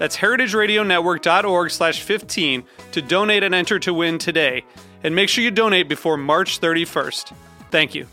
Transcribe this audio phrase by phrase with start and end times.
[0.00, 4.64] That's heritageradionetwork.org slash 15 to donate and enter to win today.
[5.04, 7.34] And make sure you donate before March 31st.
[7.70, 8.06] Thank you.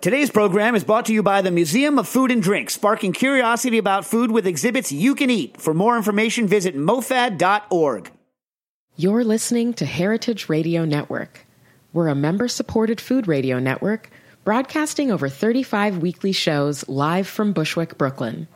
[0.00, 3.78] Today's program is brought to you by the Museum of Food and Drink, sparking curiosity
[3.78, 5.60] about food with exhibits you can eat.
[5.60, 8.12] For more information, visit mofad.org.
[8.94, 11.46] You're listening to Heritage Radio Network.
[11.92, 14.08] We're a member supported food radio network
[14.48, 18.48] broadcasting over 35 weekly shows live from Bushwick, Brooklyn.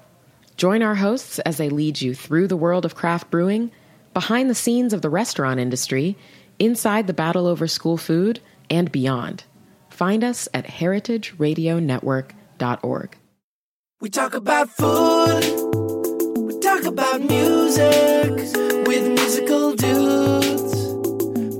[0.56, 3.70] Join our hosts as they lead you through the world of craft brewing,
[4.14, 6.16] behind the scenes of the restaurant industry,
[6.58, 8.40] inside the battle over school food,
[8.70, 9.44] and beyond.
[9.90, 13.16] Find us at heritageradionetwork.org.
[14.00, 15.44] We talk about food,
[16.38, 18.30] we talk about music
[18.86, 20.72] with musical dudes.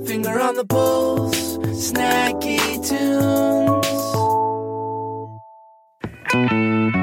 [0.09, 3.82] Finger on the pulse, snacky tunes.
[6.33, 7.02] And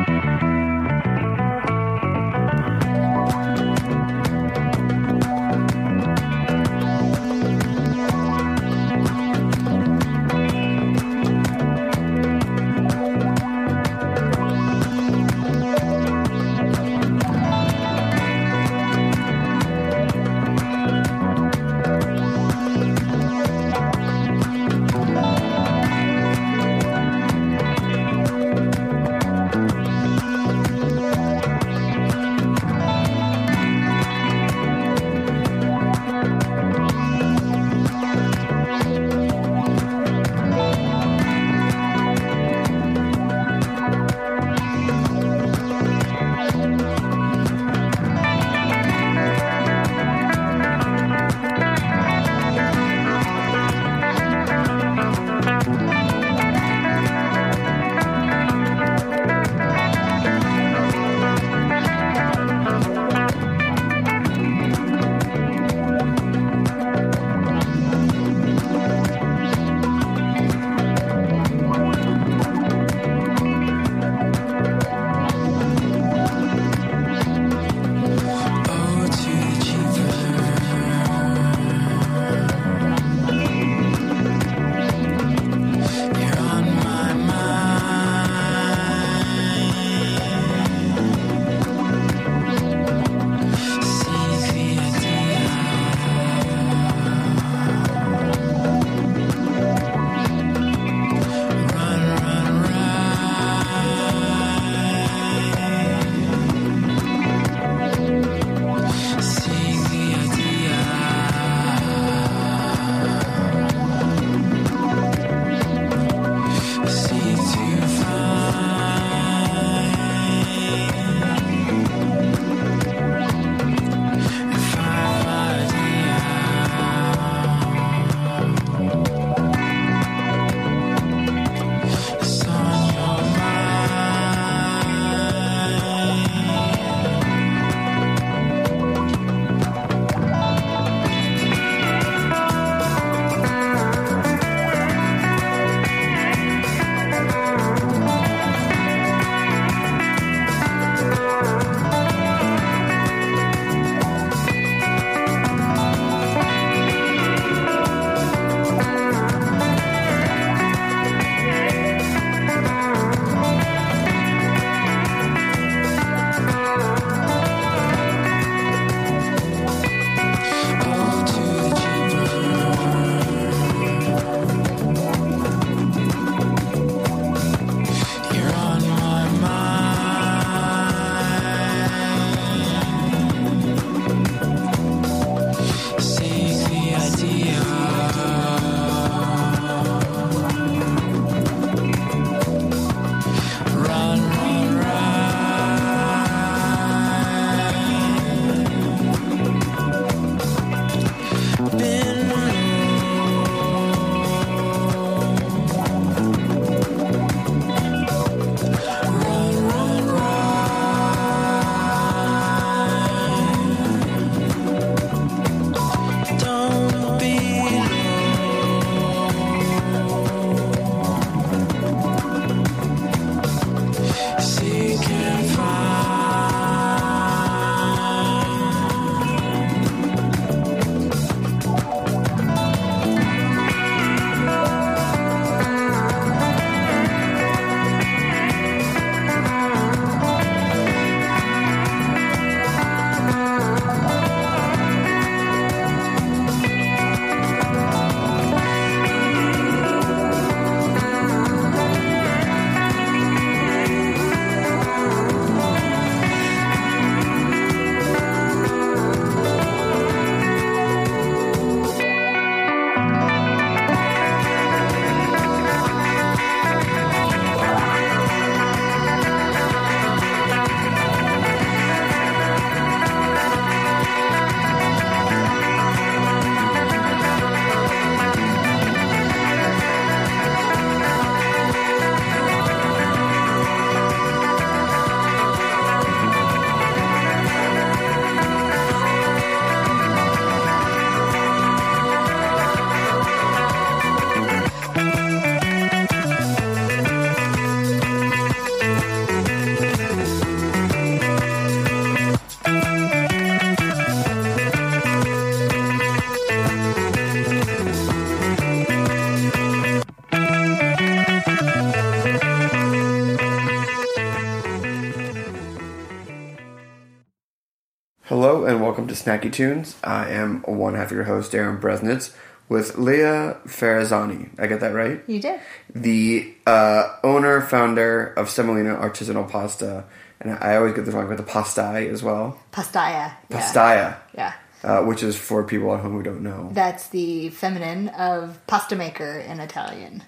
[319.10, 319.96] to Snacky Tunes.
[320.04, 322.32] I am one half of your host, Darin Bresnitz,
[322.68, 324.50] with Leah Ferrazzani.
[324.58, 325.20] I get that right?
[325.26, 325.60] You did.
[325.94, 330.04] The uh, owner, founder of Semolina Artisanal Pasta,
[330.40, 332.58] and I always get this wrong with the pastai as well.
[332.72, 333.32] Pastaya.
[333.50, 334.52] Pastaya, Yeah.
[334.84, 336.70] uh, which is for people at home who don't know.
[336.72, 340.22] That's the feminine of pasta maker in Italian.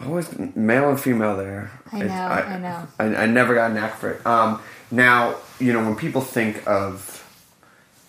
[0.00, 1.70] Always male and female there.
[1.92, 2.88] I know, I know.
[2.98, 4.26] I, I never got a knack for it.
[4.26, 7.13] Um, now, you know, when people think of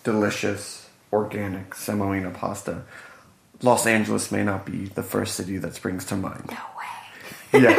[0.06, 2.84] delicious, organic semolina pasta,
[3.60, 6.48] Los Angeles may not be the first city that springs to mind.
[6.48, 7.64] No way.
[7.64, 7.72] Yeah.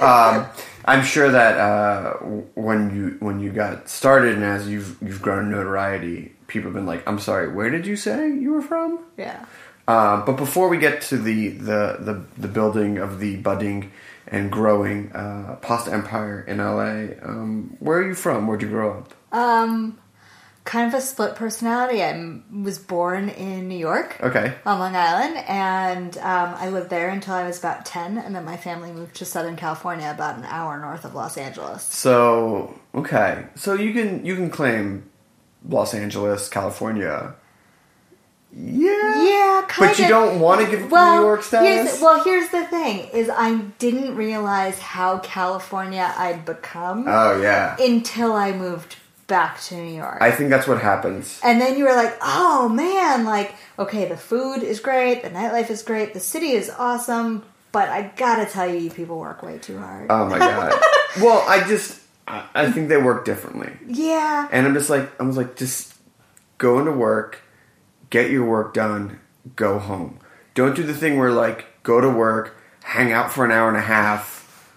[0.00, 0.46] um,
[0.86, 2.14] I'm sure that uh,
[2.54, 6.86] when you when you got started and as you've you've grown notoriety, people have been
[6.86, 9.44] like, "I'm sorry, where did you say you were from?" Yeah.
[9.86, 13.90] Um, but before we get to the, the, the, the building of the budding
[14.28, 18.46] and growing uh, pasta empire in LA, um, where are you from?
[18.46, 19.14] Where'd you grow up?
[19.32, 19.98] Um,
[20.70, 22.00] kind of a split personality.
[22.00, 24.16] I was born in New York.
[24.20, 24.54] Okay.
[24.64, 28.44] On Long Island, and um, I lived there until I was about 10, and then
[28.44, 31.82] my family moved to Southern California, about an hour north of Los Angeles.
[31.82, 35.10] So okay, so you can you can claim
[35.68, 37.34] Los Angeles, California.
[38.52, 39.24] Yeah.
[39.24, 40.10] Yeah, kind But you of.
[40.10, 41.90] don't want to give it well, New York status.
[41.90, 47.76] Here's, well, here's the thing: is I didn't realize how California I'd become oh yeah.
[47.80, 48.96] until I moved
[49.30, 50.18] back to New York.
[50.20, 51.40] I think that's what happens.
[51.42, 53.24] and then you were like, "Oh man!
[53.24, 57.88] Like, okay, the food is great, the nightlife is great, the city is awesome." But
[57.88, 60.08] I gotta tell you, you people work way too hard.
[60.10, 60.72] Oh my god.
[61.22, 63.72] well, I just I, I think they work differently.
[63.86, 65.94] yeah, And I'm just like, I was like, just
[66.58, 67.40] go into work,
[68.10, 69.20] get your work done,
[69.56, 70.18] go home.
[70.54, 73.76] Don't do the thing where like go to work, hang out for an hour and
[73.76, 74.72] a half.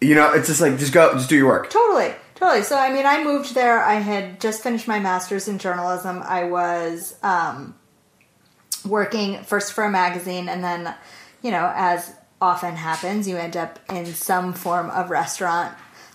[0.00, 1.68] You know, it's just like just go, just do your work.
[1.70, 2.64] Totally, totally.
[2.64, 3.82] So, I mean, I moved there.
[3.82, 6.22] I had just finished my master's in journalism.
[6.24, 7.74] I was um,
[8.84, 10.94] working first for a magazine, and then,
[11.42, 15.72] you know, as often happens, you end up in some form of restaurant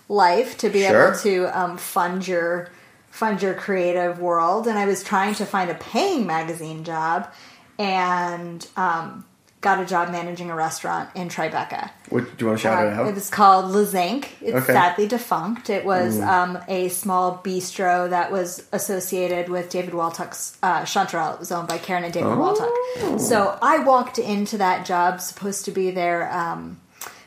[0.08, 1.08] life to be Sure.
[1.08, 2.70] able to um, fund your
[3.10, 4.68] fund your creative world.
[4.68, 7.32] And I was trying to find a paying magazine job,
[7.78, 9.24] and um,
[9.60, 11.90] got a job managing a restaurant in Tribeca.
[12.10, 13.08] What do you want to shout it Uh, out?
[13.08, 14.36] It was called Le Zinc.
[14.40, 14.72] It's Okay.
[14.72, 15.68] sadly defunct.
[15.68, 21.34] It was um, a small bistro that was associated with David Waltuck's uh, Chanterelle.
[21.34, 23.20] It was owned by Karen and David Waltuck.
[23.20, 26.80] So I walked into that job supposed to be their um,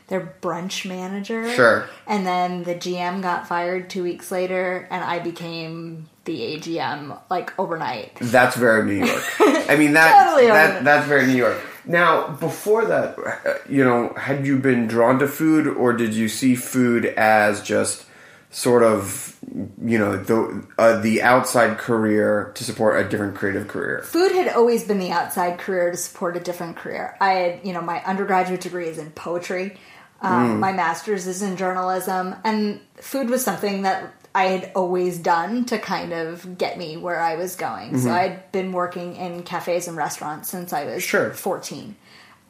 [0.08, 1.50] their brunch manager.
[1.52, 1.86] Sure.
[2.06, 7.58] And then the GM got fired two weeks later, and I became the AGM like
[7.58, 8.16] overnight.
[8.20, 9.22] That's very New York.
[9.68, 11.58] I mean that Totally that that's very New York.
[11.84, 16.54] Now, before that, you know, had you been drawn to food, or did you see
[16.54, 18.04] food as just
[18.50, 19.36] sort of,
[19.82, 24.02] you know, the uh, the outside career to support a different creative career?
[24.02, 27.16] food had always been the outside career to support a different career.
[27.20, 29.76] I had, you know, my undergraduate degree is in poetry.
[30.20, 35.66] Um, My master's is in journalism, and food was something that I had always done
[35.66, 37.98] to kind of get me where I was going.
[37.98, 41.30] So I'd been working in cafes and restaurants since I was Sure.
[41.32, 41.96] 14.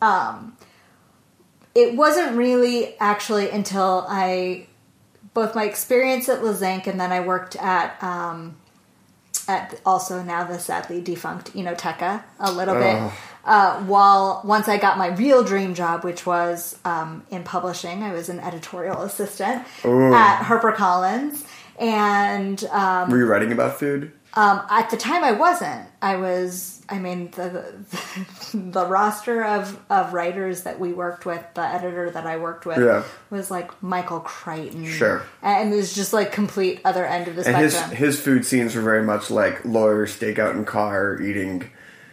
[0.01, 0.57] Um,
[1.75, 4.67] it wasn't really actually until I
[5.35, 8.57] both my experience at Le Zinc and then I worked at um,
[9.49, 13.11] at also now the sadly defunct Inoteca a little bit.
[13.45, 18.13] Uh, while once I got my real dream job, which was um, in publishing, I
[18.13, 21.45] was an editorial assistant at HarperCollins,
[21.83, 24.13] and um, Were you writing about food?
[24.35, 25.87] um, at the time, I wasn't.
[26.01, 26.81] I was.
[26.89, 27.75] I mean, the
[28.55, 32.79] the roster of of writers that we worked with, the editor that I worked with,
[32.79, 33.03] Yeah.
[33.31, 34.87] was like Michael Crichton.
[34.87, 35.23] Sure.
[35.43, 37.97] and it was just like complete other end of the And his spectrum.
[37.97, 41.71] his food scenes were very much like lawyer stakeout in car eating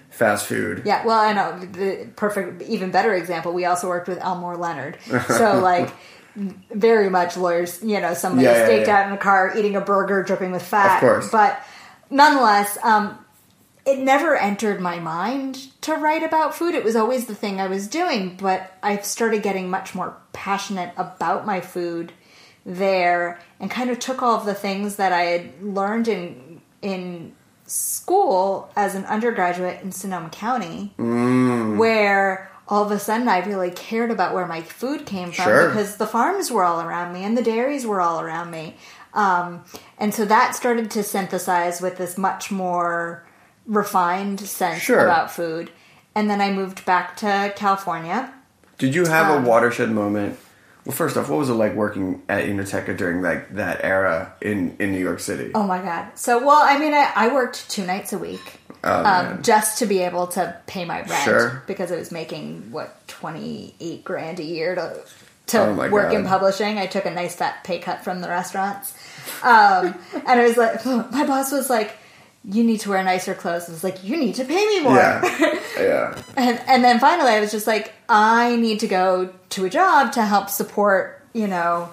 [0.09, 0.81] fast food.
[0.85, 3.53] yeah, well, I know the perfect, even better example.
[3.53, 4.97] We also worked with Elmore Leonard,
[5.27, 5.89] so like.
[6.35, 8.97] Very much lawyers, you know, somebody Yeah, yeah, staked yeah.
[9.01, 10.95] out in a car eating a burger dripping with fat.
[10.95, 11.31] Of course.
[11.31, 11.61] But
[12.09, 13.17] nonetheless, um,
[13.85, 16.75] it never entered my mind to write about food.
[16.75, 20.93] It was always the thing I was doing, but I started getting much more passionate
[20.97, 22.13] about my food
[22.65, 27.33] there and kind of took all of the things that I had learned in in
[27.65, 34.11] school as an undergraduate in Sonoma County where all of a sudden I really cared
[34.11, 35.67] about where my food came from Sure.
[35.69, 38.75] because the farms were all around me and the dairies were all around me.
[39.13, 39.63] Um,
[39.97, 43.25] and so that started to synthesize with this much more
[43.65, 45.03] refined sense Sure.
[45.03, 45.71] about food.
[46.15, 48.31] And then I moved back to California.
[48.77, 50.37] Did you have Um, a watershed moment
[50.85, 54.75] Well, first off, what was it like working at Inoteca during like that era in
[54.79, 55.51] in New York City?
[55.53, 56.05] Oh my god.
[56.15, 58.58] So well, I mean, I, I worked two nights a week.
[58.83, 61.63] Oh, um, just to be able to pay my rent Sure.
[61.67, 65.01] because I was making what twenty eight grand a year to
[65.47, 66.77] to Oh work in publishing.
[66.77, 68.93] I took a nice fat pay cut from the restaurants,
[69.43, 71.97] um, and I was like, my boss was like,
[72.45, 74.95] "You need to wear nicer clothes." I was like, "You need to pay me more."
[74.95, 76.21] Yeah, yeah.
[76.37, 80.13] and and then finally, I was just like, I need to go to a job
[80.13, 81.89] to help support, you know,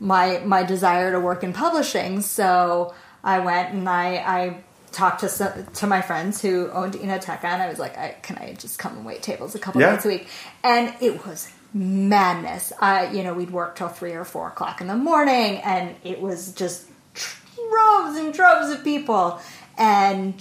[0.00, 2.20] my my desire to work in publishing.
[2.22, 4.56] So I went and I I
[4.92, 8.36] talked to some, to my friends who owned Inoteca, and I was like, I, can
[8.38, 9.90] I just come and wait tables a couple Yeah.
[9.92, 10.28] nights a week?
[10.62, 12.72] And it was madness.
[12.80, 16.20] I you know we'd work till three or four o'clock in the morning, and it
[16.20, 19.40] was just droves and droves of people,
[19.78, 20.34] and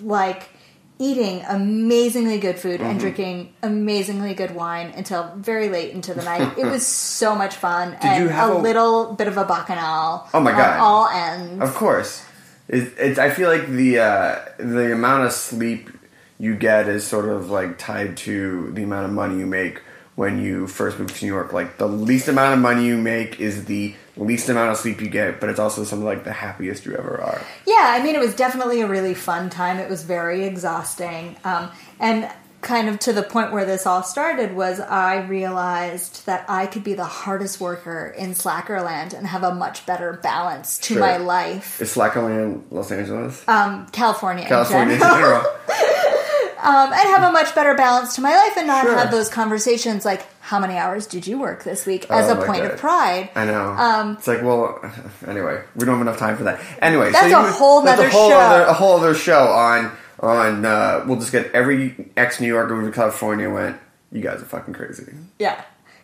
[0.00, 0.48] like
[0.98, 2.90] eating amazingly good food Mm-hmm.
[2.90, 6.52] and drinking amazingly good wine until very late into the night.
[6.58, 10.28] it was so much fun and you have a, a- little bit of a bacchanal.
[10.32, 10.78] Oh my God.
[10.78, 11.60] all ends.
[11.60, 12.24] Of course,
[12.68, 13.18] it, it's.
[13.18, 15.90] I feel like the uh, the amount of sleep
[16.38, 19.80] you get is sort of like tied to the amount of money you make
[20.14, 21.52] when you first move to New York.
[21.52, 25.08] Like the least amount of money you make is the least amount of sleep you
[25.08, 27.40] get, but it's also some of like the happiest you ever are.
[27.66, 29.78] Yeah, I mean, it was definitely a really fun time.
[29.78, 31.36] It was very exhausting.
[31.44, 32.30] Um, and
[32.62, 36.84] kind of to the point where this all started was I realized that I could
[36.84, 41.00] be the hardest worker in Slackerland and have a much better balance to Sure.
[41.00, 41.80] my life.
[41.82, 43.46] Is Slackerland Los Angeles?
[43.48, 45.40] Um, California, California in general.
[46.62, 48.96] um, and have a much better balance to my life and not Sure.
[48.96, 52.44] have those conversations like, how many hours did you work this week as Oh a
[52.46, 52.72] point God.
[52.72, 53.30] of pride.
[53.34, 53.70] I know.
[53.70, 54.80] Um, it's like, well,
[55.26, 56.60] anyway, we don't have enough time for that.
[56.80, 58.38] Anyway, That's you a whole that's a whole show.
[58.38, 59.92] Other, a whole other show on
[60.22, 60.64] on.
[60.64, 63.76] Uh, we'll just get every ex New Yorker moved to California went.
[64.10, 65.12] You guys are fucking crazy.
[65.38, 65.62] Yeah,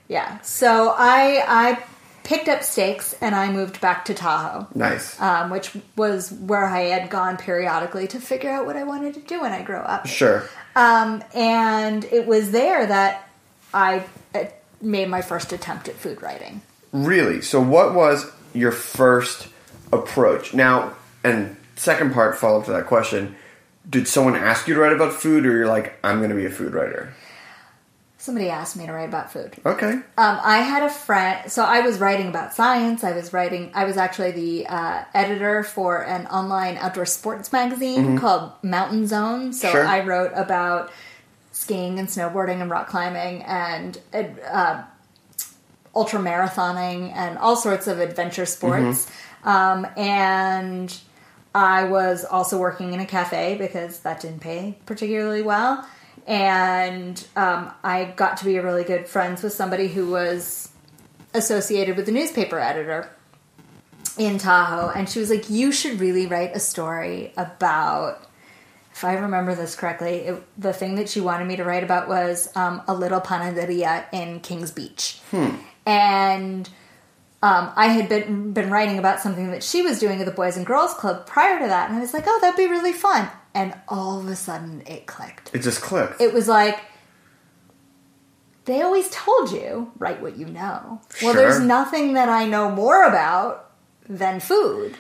[0.09, 0.41] yeah.
[0.41, 1.83] So I I
[2.25, 5.19] picked up stakes and I moved back to Tahoe, Nice.
[5.21, 9.21] um, which was where I had gone periodically to figure out what I wanted to
[9.21, 10.07] do when I grow up.
[10.07, 10.45] sure.
[10.77, 13.29] Um, and it was there that
[13.73, 14.45] I uh,
[14.83, 16.61] made my first attempt at food writing.
[16.93, 17.41] Really?
[17.43, 19.49] So, what was your first
[19.93, 20.55] approach?
[20.55, 20.95] Now,
[21.25, 23.37] and second part follow up to that question:
[23.89, 26.45] Did someone ask you to write about food, or you're like, I'm going to be
[26.47, 27.13] a food writer?
[28.21, 29.55] Somebody asked me to write about food.
[29.65, 29.93] Okay.
[29.93, 33.03] Um, I had a friend, so I was writing about science.
[33.05, 38.19] I was writing, I was actually the uh, editor for an online outdoor sports magazine
[38.19, 39.53] called Mountain Zone.
[39.53, 39.87] So Sure.
[39.87, 40.91] I wrote about
[41.53, 44.83] skiing and snowboarding and rock climbing and uh,
[45.95, 49.09] ultra marathoning and all sorts of adventure sports.
[49.45, 50.95] Um, and
[51.55, 55.87] I was also working in a cafe because that didn't pay particularly well.
[56.27, 60.71] And um, I got to be really good friends with somebody who was
[61.33, 63.11] associated with the newspaper editor
[64.19, 64.91] in Tahoe.
[64.91, 68.25] And she was like, You should really write a story about.
[68.93, 72.09] If I remember this correctly, it, the thing that she wanted me to write about
[72.09, 75.21] was um, a little panaderia in Kings Beach.
[75.87, 76.69] And
[77.43, 80.57] um, I had been been writing about something that she was doing at the Boys
[80.57, 83.29] and Girls Club prior to that, and I was like, "Oh, that'd be really fun."
[83.55, 85.51] And all of a sudden, it clicked.
[85.55, 86.21] It just clicked.
[86.21, 86.81] It was like
[88.65, 91.01] they always told you write what you know.
[91.23, 91.35] Well, Sure.
[91.35, 93.71] there's nothing that I know more about
[94.09, 94.97] than food.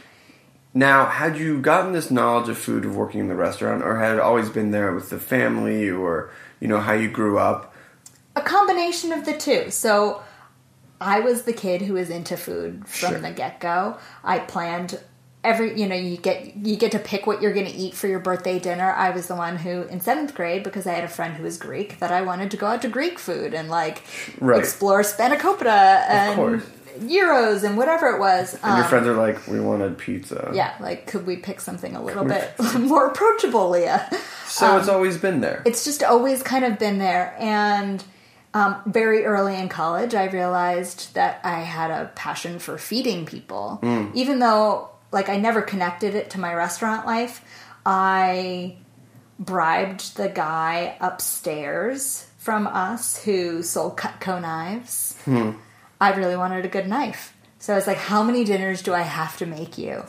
[0.74, 4.14] Now, had you gotten this knowledge of food of working in the restaurant, or had
[4.14, 6.30] it always been there with the family, or
[6.60, 7.74] you know how you grew up?
[8.36, 9.70] A combination of the two.
[9.70, 10.22] So
[11.00, 13.20] I was the kid who was into food from Sure.
[13.20, 13.96] the get go.
[14.24, 15.00] I planned
[15.44, 18.08] every you know you get you get to pick what you're going to eat for
[18.08, 18.92] your birthday dinner.
[18.92, 21.56] I was the one who in seventh grade because I had a friend who was
[21.58, 24.02] Greek that I wanted to go out to Greek food and like
[24.40, 24.58] Right.
[24.58, 26.62] explore spanakopita and
[27.08, 28.54] gyros and whatever it was.
[28.64, 31.94] And your Um, friends are like, "We wanted pizza." yeah, like could we pick something
[31.94, 34.10] a little bit more approachable, Leah?
[34.48, 35.58] So it's always been there.
[35.58, 38.02] Um, it's just always kind of been there and
[38.58, 43.78] um, very early in college i realized that i had a passion for feeding people.
[44.14, 47.42] Even though like i never connected it to my restaurant life
[47.86, 48.76] i
[49.38, 55.16] bribed the guy upstairs from us who sold cutco knives.
[56.00, 57.34] I really wanted a good knife.
[57.60, 60.02] So i was like how many dinners do i have to make you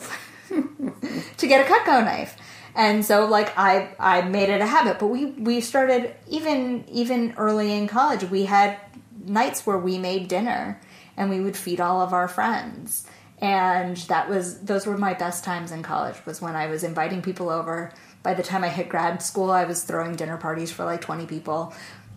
[1.36, 2.36] to get a Cutco knife.
[2.74, 7.34] And so like I I made it a habit, but we we started even even
[7.36, 8.78] early in college, we had
[9.24, 10.80] nights where we made dinner
[11.16, 13.06] and we would feed all of our friends.
[13.40, 17.22] And that was those were my best times in college was when I was inviting
[17.22, 17.92] people over.
[18.22, 21.24] By the time I hit grad school, I was throwing dinner parties for like 20
[21.26, 21.72] people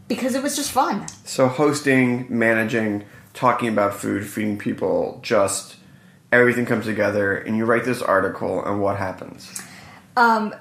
[0.10, 1.08] because it was just fun.
[1.24, 5.78] So hosting, managing talking about food, feeding people, just
[6.32, 9.62] everything comes together, and you write this article, and what happens?
[10.16, 10.54] Um,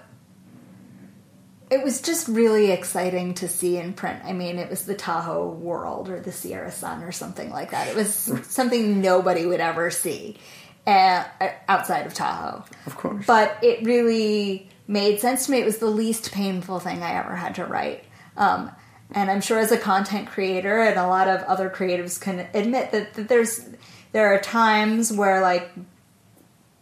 [1.70, 4.22] it was just really exciting to see in print.
[4.24, 7.88] I mean, it was the Tahoe World or the Sierra Sun or something like that.
[7.88, 10.36] It was something nobody would ever see
[10.86, 11.24] uh,
[11.68, 12.64] outside of Tahoe.
[12.86, 13.24] Of course.
[13.26, 15.60] But it really made sense to me.
[15.60, 18.04] It was the least painful thing I ever had to write.
[18.36, 18.70] Um,
[19.12, 22.92] and I'm sure as a content creator and a lot of other creatives can admit
[22.92, 23.66] that, that there's
[24.12, 25.70] there are times where like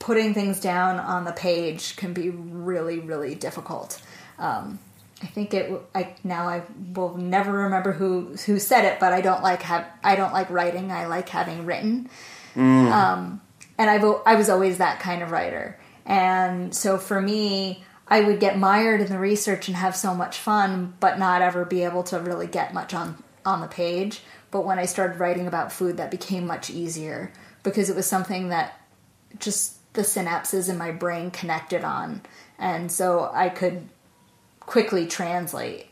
[0.00, 4.02] putting things down on the page can be really really difficult.
[4.38, 4.80] Um,
[5.22, 5.70] I think it.
[5.94, 6.62] I now I
[6.94, 10.50] will never remember who who said it, but I don't like have I don't like
[10.50, 10.90] writing.
[10.90, 12.08] I like having written.
[12.92, 13.40] Um,
[13.78, 18.40] and I've I was always that kind of writer, and so for me, I would
[18.40, 22.02] get mired in the research and have so much fun, but not ever be able
[22.04, 24.22] to really get much on on the page.
[24.50, 27.30] But when I started writing about food, that became much easier
[27.62, 28.80] because it was something that
[29.38, 32.22] just the synapses in my brain connected on,
[32.58, 33.88] and so I could
[34.60, 35.86] quickly translate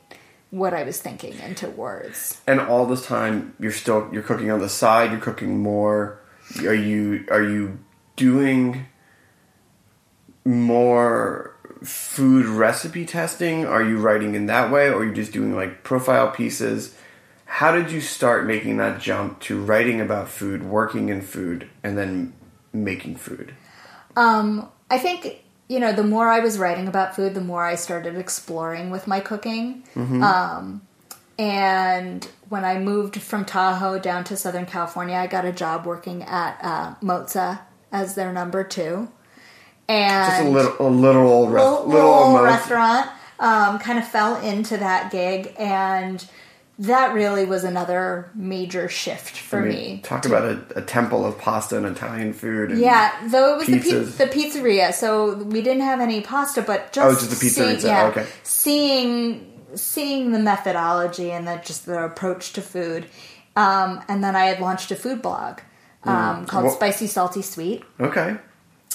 [0.50, 2.40] what I was thinking into words.
[2.46, 5.11] And all this time, you're still you're cooking on the side.
[5.11, 6.20] You're cooking more.
[6.61, 7.78] Are you are you
[8.16, 8.87] doing
[10.44, 13.66] more food recipe testing?
[13.66, 16.96] Are you writing in that way, or are you just doing like profile pieces?
[17.44, 21.96] How did you start making that jump to writing about food, working in food, and
[21.96, 22.34] then
[22.72, 23.54] making food?
[24.18, 27.74] Um, I think you know the more I was writing about food, the more I
[27.76, 29.85] started exploring with my cooking.
[29.96, 30.83] Um,
[31.38, 36.22] and when I moved from Tahoe down to Southern California, I got a job working
[36.24, 37.61] at uh, Mozza
[37.92, 39.09] as their number two.
[39.88, 43.11] And Just a little, a literal, res- little, little, little emo- restaurant.
[43.38, 46.26] Um, kind of fell into that gig, and
[46.80, 50.00] that really was another major shift for I mean, me.
[50.04, 52.70] Talk about a, a temple of pasta and Italian food.
[52.70, 56.62] And Yeah, though it was the, pi- the pizzeria, so we didn't have any pasta,
[56.62, 58.26] but just Oh, just the pizzeria, seeing, yeah, okay.
[58.44, 63.06] seeing seeing the methodology and the just the approach to food,
[63.56, 65.60] um, and then I had launched a food blog
[66.04, 68.36] um, called What- Spicy Salty Sweet, Okay.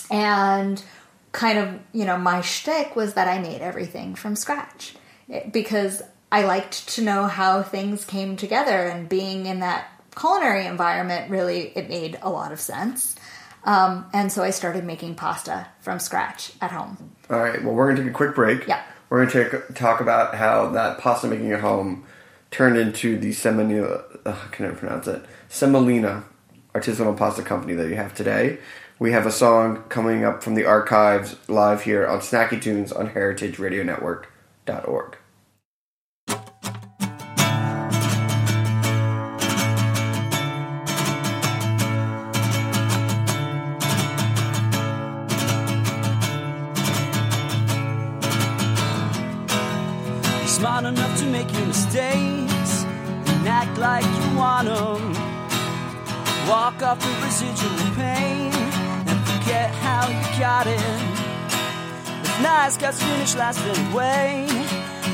[0.10, 0.84] and
[1.32, 4.96] kind of you know my shtick was that I made everything from scratch
[5.28, 6.02] It- because
[6.34, 11.72] I liked to know how things came together, and being in that culinary environment really
[11.76, 13.16] it made a lot of sense.
[13.66, 17.12] Um, and so I started making pasta from scratch at home.
[17.30, 17.64] All right.
[17.64, 18.66] Well, we're going to take a quick break.
[18.68, 18.82] Yeah.
[19.12, 22.04] We're going to talk about how that pasta making at home
[22.50, 24.02] turned into the Semolina.
[24.26, 25.24] Uh, I can never pronounce it.
[25.50, 26.24] Semolina
[26.74, 28.58] artisanal pasta company that you have today.
[28.98, 33.12] We have a song coming up from the archives live here on Snacky Tunes on
[33.12, 35.18] HeritageRadioNetwork.org.
[56.94, 58.54] off the residual pain
[59.10, 60.80] and forget how you got it.
[62.24, 64.46] If nice guys finish last anyway,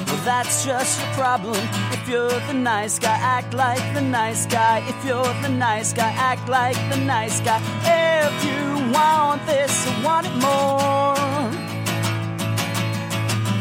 [0.08, 1.56] well, that's just your problem.
[1.96, 4.80] If you're the nice guy, act like the nice guy.
[4.90, 7.62] If you're the nice guy, act like the nice guy.
[7.84, 11.16] If you want this, I want it more.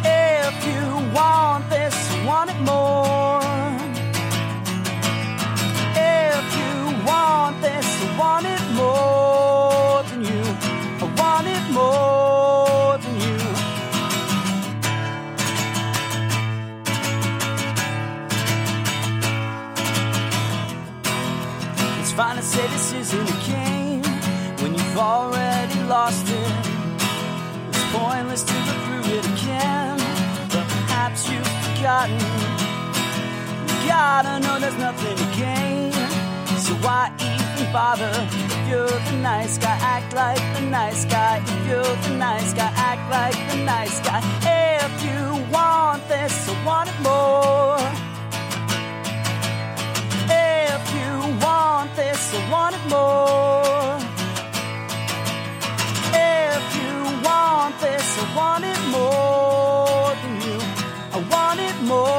[0.04, 0.82] If you
[1.14, 1.94] want this,
[2.26, 3.38] want it more.
[6.00, 6.72] If you
[7.06, 10.42] want this, I want it more than you.
[11.02, 13.38] I want it more than you.
[22.00, 24.02] It's fine to say this isn't a game
[24.60, 26.52] when you've already lost it.
[27.68, 29.96] It's pointless to go through it again,
[30.52, 32.18] but perhaps you've forgotten.
[33.68, 35.92] You gotta know there's nothing to gain,
[36.58, 37.12] so why
[37.72, 38.10] bother?
[38.32, 41.42] If you're the nice guy, act like the nice guy.
[41.44, 44.20] If you're the nice guy, act like the nice guy.
[44.84, 45.20] If you
[45.52, 47.78] want this, I want it more.
[50.30, 51.12] If you
[51.44, 53.98] want this, I want it more.
[56.14, 56.94] If you
[57.26, 60.58] want this, I want it more than you.
[61.16, 62.17] I want it more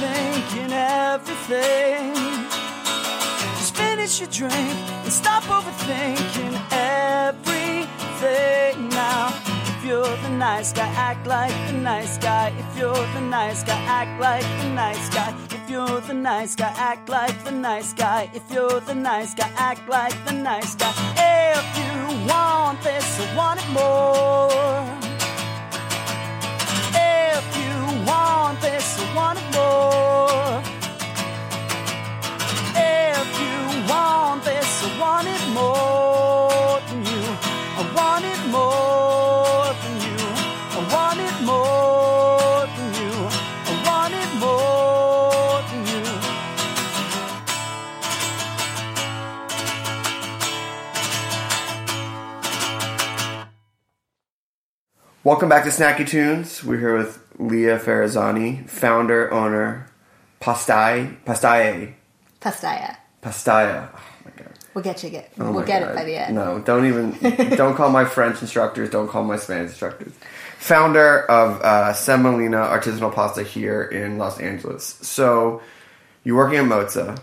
[0.00, 2.14] overthinking everything.
[3.58, 4.54] Just finish your drink
[5.04, 7.88] and stop overthinking everything
[8.88, 9.34] now.
[9.66, 12.52] If you're the nice guy, act like the nice guy.
[12.58, 15.34] If you're the nice guy, act like the nice guy.
[15.50, 18.30] If you're the nice guy, act like the nice guy.
[18.34, 20.92] If you're the nice guy, act like the nice guy.
[21.16, 25.09] If you want this, I want it more.
[28.20, 30.62] Want this, I want it more.
[32.76, 33.56] If you
[33.90, 37.24] want this, I want it more than you.
[37.80, 40.18] I want it more than you.
[40.78, 43.14] I want it more than you.
[43.70, 46.04] I want it more than you.
[55.24, 56.64] Welcome back to Snacky Tunes.
[56.64, 59.86] We're here with Leah Ferrazzani, founder, owner,
[60.40, 61.94] Pastai, Pastaye,
[62.40, 62.96] Pastaya.
[63.22, 63.88] Pastaya.
[63.94, 64.52] Oh my god.
[64.74, 65.32] We'll get you get.
[65.38, 65.90] Oh we'll get God.
[65.90, 66.34] it by the end.
[66.34, 67.56] No, don't even.
[67.56, 68.90] don't call my French instructors.
[68.90, 70.12] Don't call my Spanish instructors.
[70.58, 74.84] Founder of uh, Semolina Artisanal Pasta here in Los Angeles.
[75.02, 75.62] So,
[76.24, 77.18] you're working at Mozza,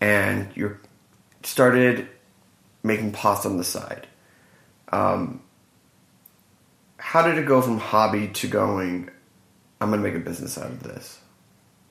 [0.00, 0.76] and you
[1.42, 2.08] started
[2.82, 4.06] making pasta on the side.
[4.90, 5.42] Um,
[6.96, 9.10] how did it go from hobby to going?
[9.80, 11.18] I'm gonna make a business out of this.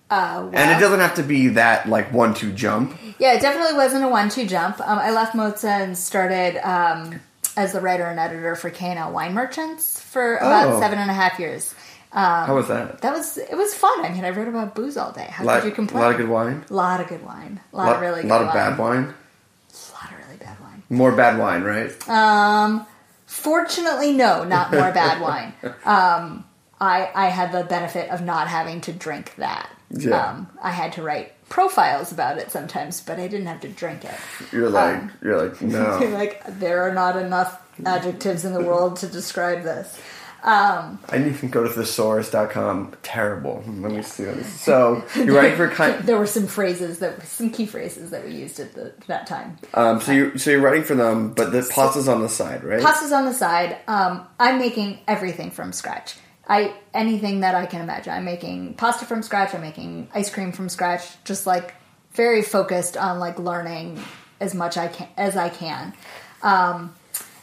[0.09, 2.95] Uh, And it doesn't have to be that like one-two jump.
[3.19, 4.79] Yeah, it definitely wasn't a one-two jump.
[4.81, 7.19] Um, I left Mozza and started um,
[7.57, 10.79] as the writer and editor for K&L Wine Merchants for about Oh.
[10.79, 11.73] seven and a half years.
[12.11, 13.01] How was that?
[13.01, 14.05] That was it was fun.
[14.05, 15.25] I mean, I wrote about booze all day.
[15.31, 16.03] How lot, could you complain?
[16.03, 16.63] a lot of good wine.
[16.69, 17.59] A lot of good wine.
[17.73, 18.55] A lot, lot, of really good A lot of wine.
[18.55, 19.03] bad wine.
[19.03, 20.83] A lot of really bad wine.
[20.89, 22.09] More bad wine, right?
[22.09, 22.85] Um,
[23.25, 25.53] fortunately, no, not more bad wine.
[25.85, 26.45] Um,
[26.83, 29.69] I I had the benefit of not having to drink that.
[29.91, 30.17] Yeah.
[30.29, 34.03] Um, I had to write profiles about it sometimes, but I didn't have to drink
[34.05, 34.15] it.
[34.51, 35.99] You're like, Um, you're like, no.
[36.13, 39.99] like there are not enough adjectives in the world to describe this.
[40.43, 42.95] Um, I didn't even go to thesaurus.com.
[43.01, 43.63] Terrible.
[43.65, 44.47] Let me see this.
[44.61, 46.03] So you're writing for kind.
[46.07, 49.57] there were some phrases that some key phrases that we used at the, that time.
[49.73, 52.81] Um, so you so you're writing for them, but the pasta's on the side, right?
[52.81, 53.77] Pasta's on the side.
[53.87, 56.15] Um, I'm making everything from scratch.
[56.47, 58.13] I anything that I can imagine.
[58.13, 59.53] I'm making pasta from scratch.
[59.53, 61.03] I'm making ice cream from scratch.
[61.23, 61.73] Just like
[62.13, 63.99] very focused on like learning
[64.39, 65.93] as much I can as I can.
[66.41, 66.93] Um,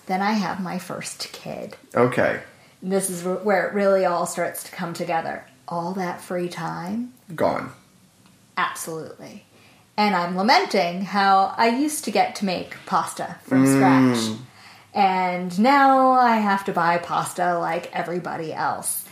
[0.06, 1.76] then I have my first kid.
[1.94, 2.40] Okay,
[2.82, 5.44] This is where it really all starts to come together.
[5.68, 7.70] All that free time, gone.
[8.56, 9.44] absolutely.
[9.96, 14.36] And I'm lamenting how I used to get to make pasta from scratch.
[14.94, 19.04] And now I have to buy pasta like everybody else.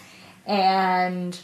[0.47, 1.39] And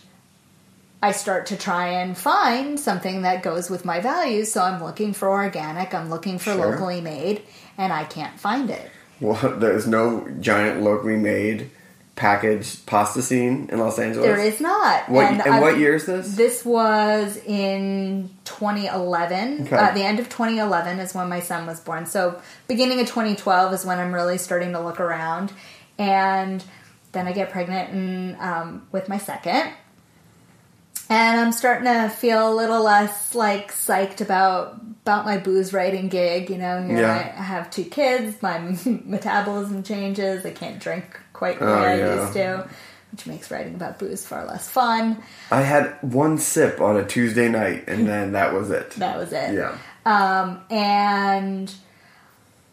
[1.03, 4.51] I start to try and find something that goes with my values.
[4.51, 6.70] So I'm looking for organic, I'm looking for Sure.
[6.70, 7.42] locally made,
[7.77, 8.90] and I can't find it.
[9.20, 11.70] Well, there's no giant locally made
[12.16, 14.24] packaged pasta scene in Los Angeles.
[14.27, 15.09] There is not.
[15.09, 16.37] What and, I- what year is this?
[16.37, 19.62] This was in 2011.
[19.66, 19.77] Okay.
[19.77, 22.07] Uh, the end of 2011 is when my son was born.
[22.07, 25.53] So beginning of 2012 is when I'm really starting to look around,
[25.98, 26.62] and
[27.12, 29.72] then I get pregnant and um, with my second,
[31.09, 36.09] and I'm starting to feel a little less like psyched about about my booze writing
[36.09, 36.48] gig.
[36.48, 37.35] You know, Yeah.
[37.37, 38.40] I have two kids.
[38.40, 40.46] My metabolism changes.
[40.46, 42.20] I can't drink quite the Oh, way I yeah.
[42.23, 42.68] used to.
[43.12, 45.23] Which makes writing about booze far less fun.
[45.51, 48.90] I had one sip on a Tuesday night, and then that was it.
[48.92, 49.55] That was it.
[49.55, 49.77] Yeah.
[50.07, 51.73] Um, and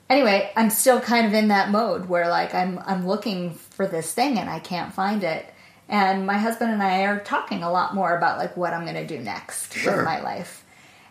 [0.10, 4.14] anyway, I'm still kind of in that mode where like I'm I'm looking for this
[4.14, 5.46] thing and I can't find it.
[5.88, 8.96] And my husband and I are talking a lot more about like what I'm going
[8.96, 9.98] to do next Sure.
[9.98, 10.64] with my life.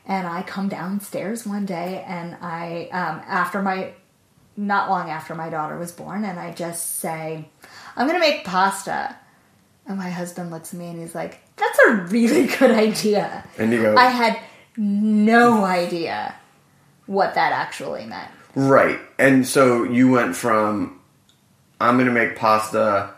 [0.06, 3.92] And I come downstairs one day and I um, after my
[4.60, 7.48] not long after my daughter was born and I just say
[7.96, 9.16] I'm going to make pasta.
[9.86, 13.72] And my husband looks at me and he's like, "That's a really good idea." And
[13.72, 14.38] you go, I had
[14.76, 16.34] no idea
[17.06, 18.30] what that actually meant.
[18.54, 19.00] Right.
[19.18, 21.00] And so you went from
[21.80, 23.10] I'm going to make pasta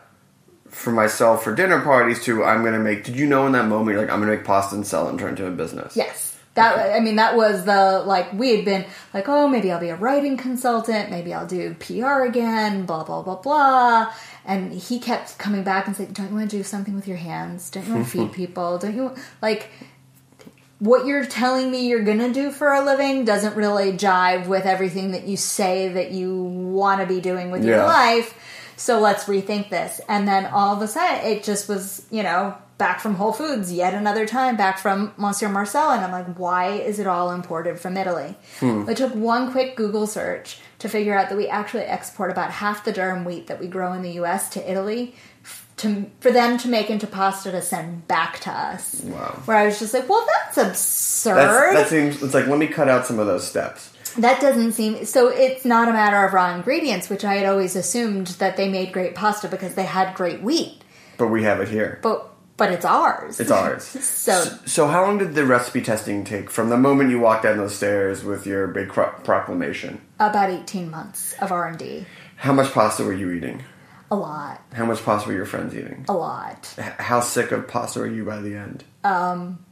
[0.68, 3.66] for myself for dinner parties to I'm going to make Did you know in that
[3.66, 5.46] moment you're like I'm going to make pasta and sell it and turn it into
[5.46, 5.96] a business?
[5.96, 6.31] Yes.
[6.54, 8.84] That I mean that was the like we had been
[9.14, 13.22] like oh maybe I'll be a writing consultant maybe I'll do PR again blah blah
[13.22, 14.12] blah blah
[14.44, 17.16] and he kept coming back and saying don't you want to do something with your
[17.16, 19.70] hands don't you want to feed people don't you like
[20.82, 25.12] what you're telling me you're gonna do for a living doesn't really jive with everything
[25.12, 28.36] that you say that you want to be doing with your life.
[28.76, 30.00] So let's rethink this.
[30.08, 33.72] And then all of a sudden, it just was, you know, back from Whole Foods
[33.72, 37.78] yet another time, back from Monsieur Marcel, and I'm like, why is it all imported
[37.78, 38.34] from Italy?
[38.58, 38.86] Hmm.
[38.88, 42.84] I took one quick Google search to figure out that we actually export about half
[42.84, 44.50] the durum wheat that we grow in the U.S.
[44.50, 45.14] to Italy.
[45.76, 49.00] To, for them to make into pasta to send back to us.
[49.02, 49.40] Wow.
[49.44, 51.36] Where I was just like, well, that's absurd.
[51.36, 52.20] That's, that seems.
[52.20, 53.92] It's like let me cut out some of those steps.
[54.18, 55.28] That doesn't seem so.
[55.28, 58.92] It's not a matter of raw ingredients, which I had always assumed that they made
[58.92, 60.82] great pasta because they had great wheat.
[61.16, 61.98] But we have it here.
[62.02, 62.31] But
[62.62, 63.40] but it's ours.
[63.40, 63.84] It's ours.
[64.22, 64.34] So
[64.66, 67.74] So how long did the recipe testing take from the moment you walked down those
[67.74, 70.00] stairs with your big cro- proclamation?
[70.20, 72.06] about eighteen months of R and D.
[72.36, 73.64] How much pasta were you eating?
[74.10, 76.04] A lot, How much pasta were your friends eating?
[76.08, 76.72] a lot.
[76.78, 78.84] H- How sick of pasta were you by the end?
[79.04, 79.64] Um,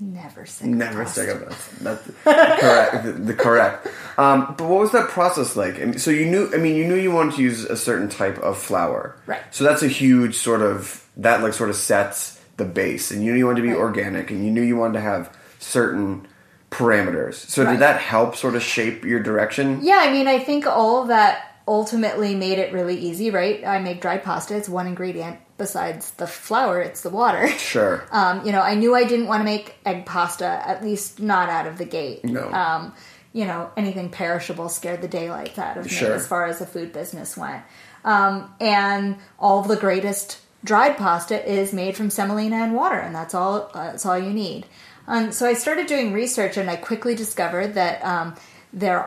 [0.00, 0.66] never sick.
[0.68, 1.20] Never pasta.
[1.20, 1.56] sick of it.
[1.82, 3.04] That's correct.
[3.04, 3.88] The, the correct.
[4.16, 5.74] Um, but what was that process like?
[5.80, 6.50] I mean, so you knew.
[6.54, 9.42] I mean, you knew you wanted to use a certain type of flour, Right.
[9.50, 13.32] So that's a huge sort of that like sort of sets the base, and you
[13.32, 13.78] knew you wanted to be Right.
[13.78, 16.26] organic, and you knew you wanted to have certain
[16.70, 17.34] parameters.
[17.34, 17.72] So Right.
[17.72, 19.80] did that help sort of shape your direction?
[19.82, 23.64] Yeah, I mean, I think all of that ultimately made it really easy, right?
[23.66, 24.56] I make dried pasta.
[24.56, 26.80] It's one ingredient besides the flour.
[26.80, 27.48] It's the water.
[27.58, 28.04] Sure.
[28.10, 31.48] Um, you know, I knew I didn't want to make egg pasta, at least not
[31.48, 32.24] out of the gate.
[32.24, 32.50] No.
[32.52, 32.92] Um,
[33.32, 36.14] you know, anything perishable scared the daylights out of me Sure.
[36.14, 37.62] as far as the food business went.
[38.04, 43.14] Um, and all of the greatest dried pasta is made from semolina and water, and
[43.14, 43.70] that's all.
[43.74, 44.66] Uh, that's all you need.
[45.06, 48.34] Um, so I started doing research, and I quickly discovered that um,
[48.72, 49.00] there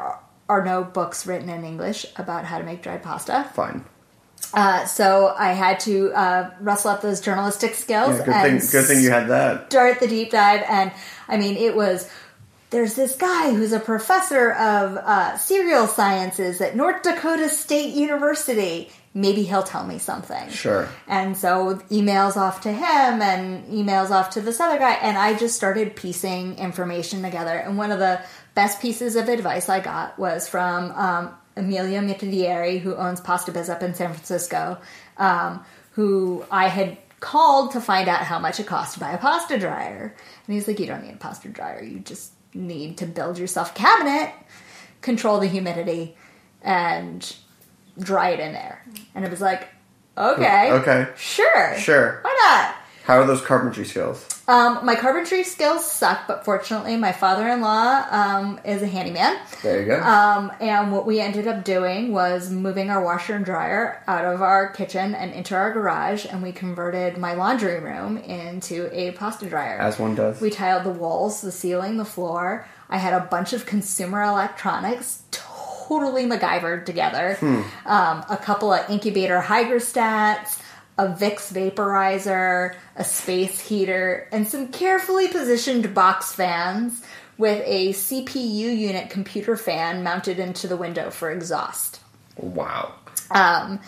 [0.50, 3.50] are, no books written in English about how to make dried pasta.
[3.54, 3.86] Fine.
[4.54, 8.72] Uh, so I had to uh, rustle up those journalistic skills Yeah, good and thing.
[8.72, 9.72] Good thing you had that.
[9.72, 10.64] start the deep dive.
[10.68, 10.92] And
[11.30, 12.10] I mean, it was
[12.72, 18.92] there's this guy who's a professor of uh, cereal sciences at North Dakota State University.
[19.14, 20.50] Maybe he'll tell me something.
[20.50, 20.88] Sure.
[21.08, 24.94] And so emails off to him and emails off to this other guy.
[24.94, 27.58] And I just started piecing information together.
[27.58, 28.22] And one of the
[28.56, 33.70] best pieces of advice I got was from um, Emilio Mitidieri, who owns Pasta Biz
[33.70, 34.78] up in San Francisco,
[35.18, 39.18] um, who I had called to find out how much it cost to buy a
[39.18, 40.16] pasta dryer.
[40.48, 41.84] And he's like, You don't need a pasta dryer.
[41.84, 44.34] You just need to build yourself a cabinet,
[45.02, 46.16] control the humidity,
[46.62, 47.36] and
[48.00, 48.84] dry it in there.
[49.16, 49.68] And it was like,
[50.18, 50.72] Okay.
[50.72, 51.08] Okay.
[51.18, 51.78] Sure.
[51.78, 52.20] Sure.
[52.22, 52.76] Why not?
[53.06, 54.28] How are those carpentry skills?
[54.48, 59.38] Um, my carpentry skills suck, but fortunately, my father in law um, is a handyman.
[59.64, 60.02] There you go.
[60.02, 64.42] Um, and what we ended up doing was moving our washer and dryer out of
[64.42, 69.48] our kitchen and into our garage, and we converted my laundry room into a pasta
[69.48, 69.80] dryer.
[69.80, 70.42] As one does.
[70.42, 72.68] We tiled the walls, the ceiling, the floor.
[72.90, 75.24] I had a bunch of consumer electronics
[75.92, 77.36] totally MacGyvered together.
[77.36, 77.62] Hmm.
[77.86, 80.60] Um, a couple of incubator hygrostats,
[80.98, 87.02] a Vicks vaporizer, a space heater, and some carefully positioned box fans
[87.38, 92.00] with a CPU unit computer fan mounted into the window for exhaust.
[92.38, 92.94] wow.
[93.32, 93.80] Um,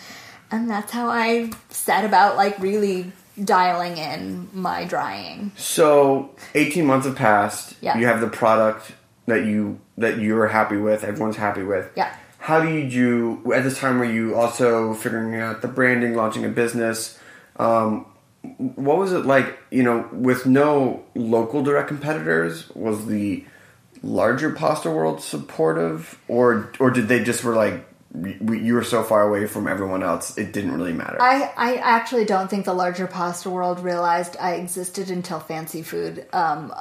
[0.50, 3.12] and that's how I set about like really
[3.42, 5.52] dialing in my drying.
[5.56, 7.74] So, 18 months have passed.
[7.80, 7.98] Yeah.
[7.98, 8.92] You have the product
[9.26, 11.90] that you that you're happy with, everyone's happy with.
[11.96, 12.14] Yeah.
[12.38, 16.44] How do you do at this time were you also figuring out the branding, launching
[16.44, 17.18] a business?
[17.56, 18.06] Um,
[18.58, 22.70] what was it like, you know, with no local direct competitors?
[22.74, 23.44] Was the
[24.04, 29.02] larger pasta world supportive or or did they just were like you you were so
[29.02, 31.16] far away from everyone else it didn't really matter?
[31.20, 36.26] I, I actually don't think the larger pasta world realized I existed until Fancy Food
[36.32, 36.72] um,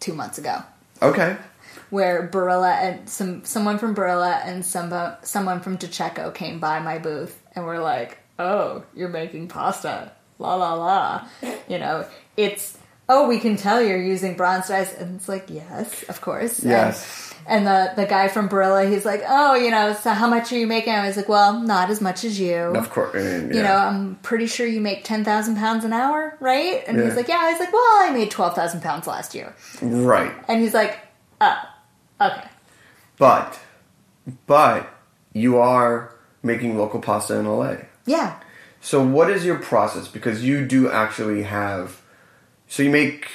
[0.00, 0.62] two months ago,
[1.02, 1.36] okay.
[1.90, 6.78] Where Barilla and some someone from Barilla and some someone from De Cecco came by
[6.80, 11.26] my booth and were like, "Oh, you're making pasta, la la la,"
[11.68, 12.06] you know,
[12.36, 12.76] it's
[13.08, 16.70] oh, we can tell you're using bronze rice, and it's like, yes, of course, And-
[16.70, 17.26] Yes.
[17.46, 20.58] And, the the guy from Barilla, he's like, "Oh, you know, so how much are
[20.58, 23.14] you making?" I was like, "Well, not as much as you." Of course.
[23.16, 23.66] and, you yeah.
[23.68, 26.84] know, I'm pretty sure you make 10,000 pounds an hour, right?
[26.86, 27.04] And Yeah.
[27.06, 27.40] he's like, yeah.
[27.40, 29.54] I was like, well, I made 12,000 pounds last year.
[29.82, 30.30] right.
[30.48, 30.98] And he's like,
[31.40, 31.62] oh,
[32.20, 32.48] okay.
[33.18, 33.58] But,
[34.46, 34.88] but
[35.32, 37.76] you are making local pasta in LA.
[38.06, 38.40] Yeah.
[38.80, 40.08] So what is your process?
[40.08, 42.00] Because you do actually have,
[42.66, 43.28] so you make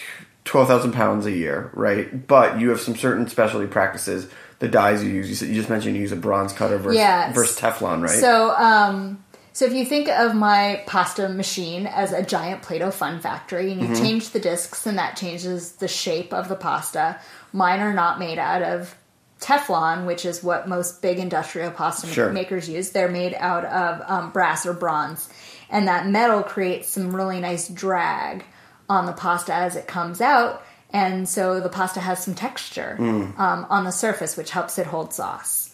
[0.44, 2.26] twelve thousand pounds a year, right?
[2.28, 4.28] But you have some certain specialty practices.
[4.60, 6.98] The dies you use, you, said, you just mentioned you use a bronze cutter versus,
[7.36, 8.10] versus Teflon, right?
[8.20, 13.20] So, um, so if you think of my pasta machine as a giant Play-Doh fun
[13.20, 14.02] factory, and you Mm-hmm.
[14.04, 17.20] change the discs, and that changes the shape of the pasta.
[17.56, 18.94] Mine are not made out of
[19.40, 22.30] Teflon, which is what most big industrial pasta Sure.
[22.32, 22.90] makers use.
[22.90, 25.30] They're made out of um, brass or bronze,
[25.70, 28.44] and that metal creates some really nice drag
[28.90, 33.66] on the pasta as it comes out, and so the pasta has some texture um,
[33.70, 35.65] on the surface, which helps it hold sauce.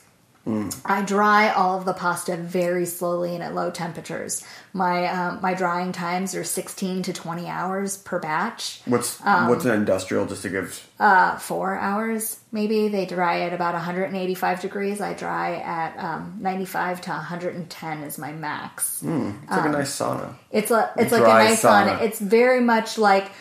[0.85, 4.43] I dry all of the pasta very slowly and at low temperatures.
[4.73, 8.81] My um, my drying times are 16 to 20 hours per batch.
[8.85, 10.87] What's Um, what's an industrial just to give?
[10.99, 12.87] Uh, four hours maybe.
[12.87, 14.99] They dry at about 185 degrees.
[14.99, 19.03] I dry at um, 95 to 110 is my max.
[19.03, 20.33] It's like a nice sauna.
[20.51, 21.99] It's a it's like a nice sauna.
[21.99, 22.01] sauna.
[22.01, 23.31] It's very much like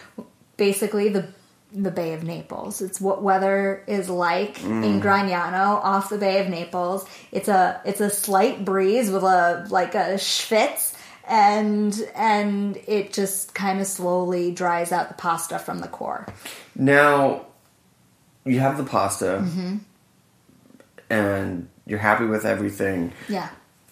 [0.59, 1.29] basically the
[1.73, 2.81] the Bay of Naples.
[2.83, 4.85] It's what weather is like Mm.
[4.85, 7.07] in Gragnano off the Bay of Naples.
[7.33, 10.95] It's a it's a slight breeze with a like a schwitz
[11.29, 16.27] and and it just kind of slowly dries out the pasta from the core.
[16.75, 17.47] Now,
[18.45, 19.77] you have the pasta, Mm-hmm.
[21.09, 23.13] and you're happy with everything.
[23.29, 23.49] Yeah.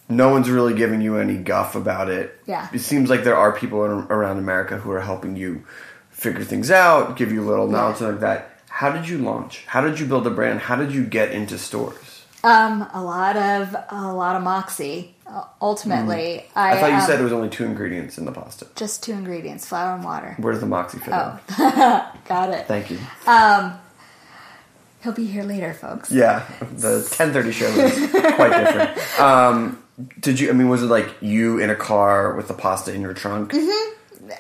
[0.09, 2.35] No one's really giving you any guff about it.
[2.47, 2.69] Yeah.
[2.73, 5.65] It seems like there are people in, around America who are helping you
[6.19, 8.51] figure things out, give you a little knowledge like that.
[8.69, 9.65] How did you launch?
[9.67, 10.61] How did you build a brand?
[10.61, 12.25] How did you get into stores?
[12.45, 15.15] Um, a lot of a lot of moxie.
[15.27, 16.73] Uh, Ultimately, I, Mm.
[16.77, 18.67] I thought you um, said there was only two ingredients in the pasta.
[18.77, 20.35] just two ingredients: flour and water.
[20.39, 21.39] Where does the moxie fit Oh.
[21.49, 21.55] in?
[22.29, 22.67] Got it.
[22.67, 22.99] Thank you.
[23.27, 23.73] Um,
[25.03, 26.11] He'll be here later, folks.
[26.11, 28.91] Yeah, the 10:30 show is quite different.
[29.21, 29.83] Um,
[30.21, 30.51] did you?
[30.51, 33.53] I mean, was it like you in a car with the pasta in your trunk?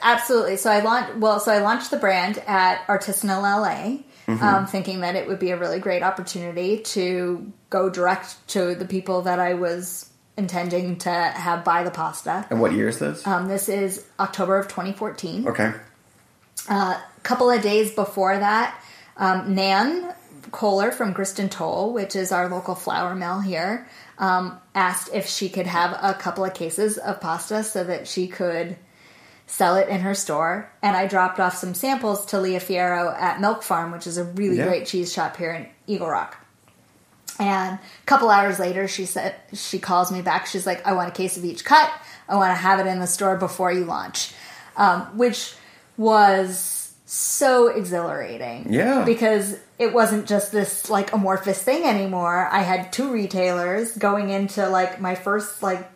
[0.02, 0.56] Absolutely.
[0.56, 1.16] So I launched.
[1.16, 3.98] Well, so I launched the brand at Artisanal LA,
[4.28, 4.44] Mm-hmm.
[4.44, 8.84] um, thinking that it would be a really great opportunity to go direct to the
[8.84, 12.46] people that I was intending to have buy the pasta.
[12.50, 13.26] And what year is this?
[13.26, 15.48] Um, this is October of 2014.
[15.48, 15.72] okay.
[16.68, 18.78] A couple of days before that,
[19.16, 20.12] um, Nan
[20.50, 25.26] Kohler from Grist & Toll, which is our local flour mill here, um, asked if
[25.26, 28.76] she could have a couple of cases of pasta so that she could
[29.48, 30.70] sell it in her store.
[30.82, 34.24] And I dropped off some samples to Leah Fierro at Milk Farm, which is a
[34.24, 34.66] really Yeah.
[34.68, 36.36] great cheese shop here in Eagle Rock.
[37.40, 40.46] And a couple hours later, she said she calls me back.
[40.46, 41.90] She's like, "I want a case of each cut.
[42.28, 44.32] I want to have it in the store before you launch,"
[44.76, 45.54] um, which
[45.96, 48.66] was so exhilarating.
[48.72, 49.02] Yeah.
[49.04, 52.48] because it wasn't just this like amorphous thing anymore.
[52.50, 55.88] I had two retailers going into like my first like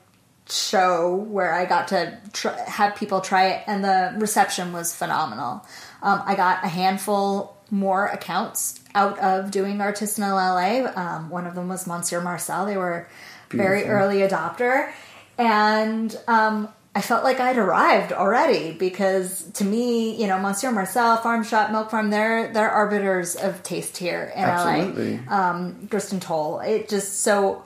[0.49, 5.66] show where I got to tr- have people try it, and the reception was phenomenal.
[6.03, 10.90] Um, I got a handful more accounts out of doing Artisanal LA.
[10.95, 12.66] Um, one of them was Monsieur Marcel.
[12.66, 13.09] They were
[13.51, 14.93] very early adopter,
[15.38, 21.16] and um, I felt like I'd arrived already because to me, you know, Monsieur Marcel,
[21.18, 25.20] Farm Shop, Milk Farm, they're they're arbiters of taste here in Absolutely.
[25.26, 25.32] LA.
[25.34, 26.61] Um, Grist & Toll.
[26.61, 27.64] It just so,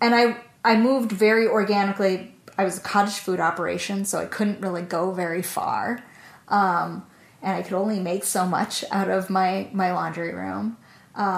[0.00, 2.34] and I I moved very organically.
[2.58, 6.02] I was a cottage food operation, so I couldn't really go very far,
[6.48, 7.06] um,
[7.42, 10.76] and I could only make so much out of my my laundry room.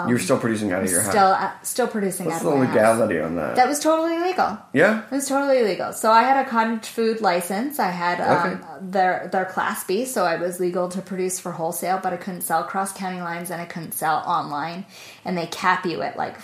[0.09, 1.55] You're still producing out of your Still, house.
[1.61, 2.75] uh, still producing What's out the of house.
[2.77, 3.57] legality on that?
[3.57, 4.57] That was totally legal.
[4.73, 5.03] yeah.
[5.07, 5.93] It was totally legal.
[5.93, 7.81] So I had a cottage food license.
[7.81, 8.64] I had um, Okay.
[8.81, 12.43] their their class B, so I was legal to produce for wholesale, but I couldn't
[12.43, 14.85] sell cross county lines and I couldn't sell online.
[15.25, 16.37] And they cap you at like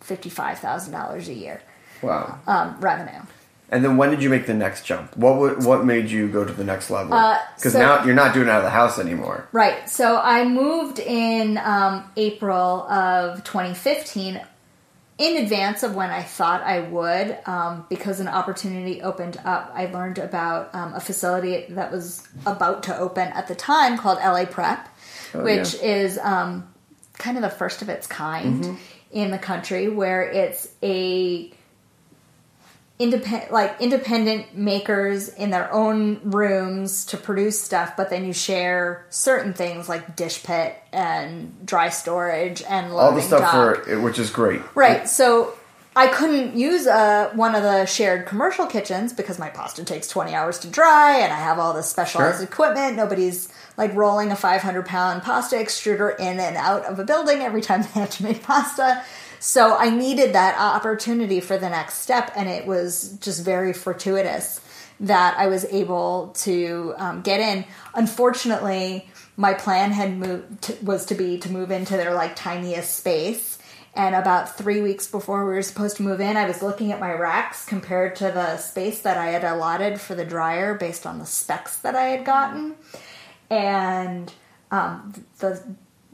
[0.00, 1.60] fifty five thousand dollars a year
[2.02, 2.38] Wow.
[2.46, 3.20] um, revenue.
[3.70, 5.16] And then when did you make the next jump?
[5.16, 7.14] What what made you go to the next level?
[7.14, 9.48] Uh, Because so- now you're not doing it out of the house anymore.
[9.52, 9.88] Right.
[9.88, 14.40] So I moved in um, April of 2015
[15.18, 19.70] in advance of when I thought I would um, because an opportunity opened up.
[19.74, 24.18] I learned about um, a facility that was about to open at the time called
[24.18, 24.86] LA Prep,
[25.34, 25.80] Oh, which yeah.
[25.82, 26.68] is um,
[27.16, 28.74] kind of the first of its kind Mm-hmm.
[29.12, 31.50] in the country where it's a
[32.98, 39.04] independent like independent makers in their own rooms to produce stuff but then you share
[39.10, 43.84] certain things like dish pit and dry storage and All the stuff dock.
[43.86, 44.60] for which is great.
[44.76, 45.54] right so
[45.96, 50.34] i couldn't use uh, one of the shared commercial kitchens because my pasta takes 20
[50.34, 52.44] hours to dry and i have all this specialized Sure.
[52.44, 57.38] equipment nobody's like rolling a 500 pound pasta extruder in and out of a building
[57.40, 59.02] every time they have to make pasta
[59.42, 64.60] so I needed that opportunity for the next step, and it was just very fortuitous
[65.00, 67.64] that I was able to um, get in.
[67.92, 72.94] Unfortunately, my plan had moved to, was to be to move into their like tiniest
[72.96, 73.58] space.
[73.94, 77.00] And about three weeks before we were supposed to move in, I was looking at
[77.00, 81.18] my racks compared to the space that I had allotted for the dryer based on
[81.18, 82.76] the specs that I had gotten.
[83.50, 84.32] And
[84.70, 85.60] um, the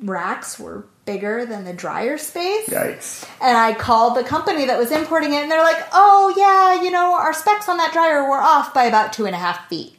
[0.00, 2.68] racks were bigger than the dryer space.
[2.68, 3.28] Yikes.
[3.40, 6.90] And I called the company that was importing it, and they're like, "Oh yeah, you
[6.90, 9.94] know, our specs on that dryer were off by about two and a half feet."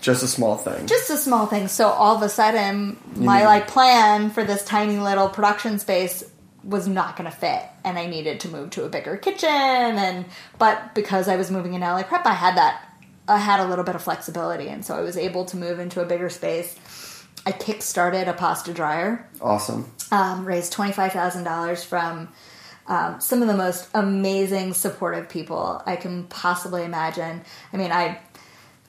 [0.00, 0.86] Just a small thing.
[0.86, 1.66] just a small thing.
[1.68, 6.24] So all of a sudden, my like plan for this tiny little production space
[6.64, 9.48] was not going to fit, and I needed to move to a bigger kitchen.
[9.48, 10.24] And
[10.58, 12.84] but because I was moving in LA Prep, I had that.
[13.26, 16.00] I had a little bit of flexibility, and so I was able to move into
[16.00, 16.76] a bigger space.
[17.48, 19.90] I kick-started a pasta dryer awesome.
[20.12, 22.28] um, raised twenty five thousand dollars from
[22.86, 27.42] um, some of the most amazing supportive people I can possibly imagine.
[27.72, 28.18] I mean, I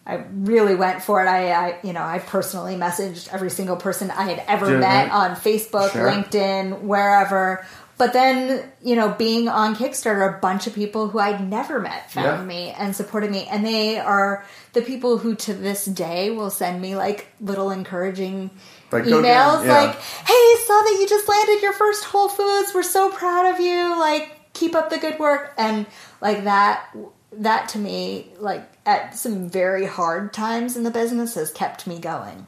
[0.05, 1.27] I really went for it.
[1.27, 5.35] I, I you know I personally messaged every single person I had ever met on
[5.35, 6.09] Facebook, Sure.
[6.09, 7.65] LinkedIn, wherever.
[7.99, 12.09] But then, you know, being on Kickstarter, a bunch of people who I'd never met
[12.09, 12.45] found Yeah.
[12.45, 13.45] me and supported me.
[13.51, 18.51] And they are the people who to this day will send me like little encouraging
[18.89, 19.73] Like, emails yeah.
[19.73, 22.73] like, hey, saw that you just landed your first Whole Foods.
[22.73, 23.99] We're so proud of you.
[23.99, 25.53] Like, keep up the good work.
[25.57, 25.85] And
[26.21, 26.95] like that,
[27.33, 31.99] that to me, like at some very hard times in the business has kept me
[31.99, 32.47] going.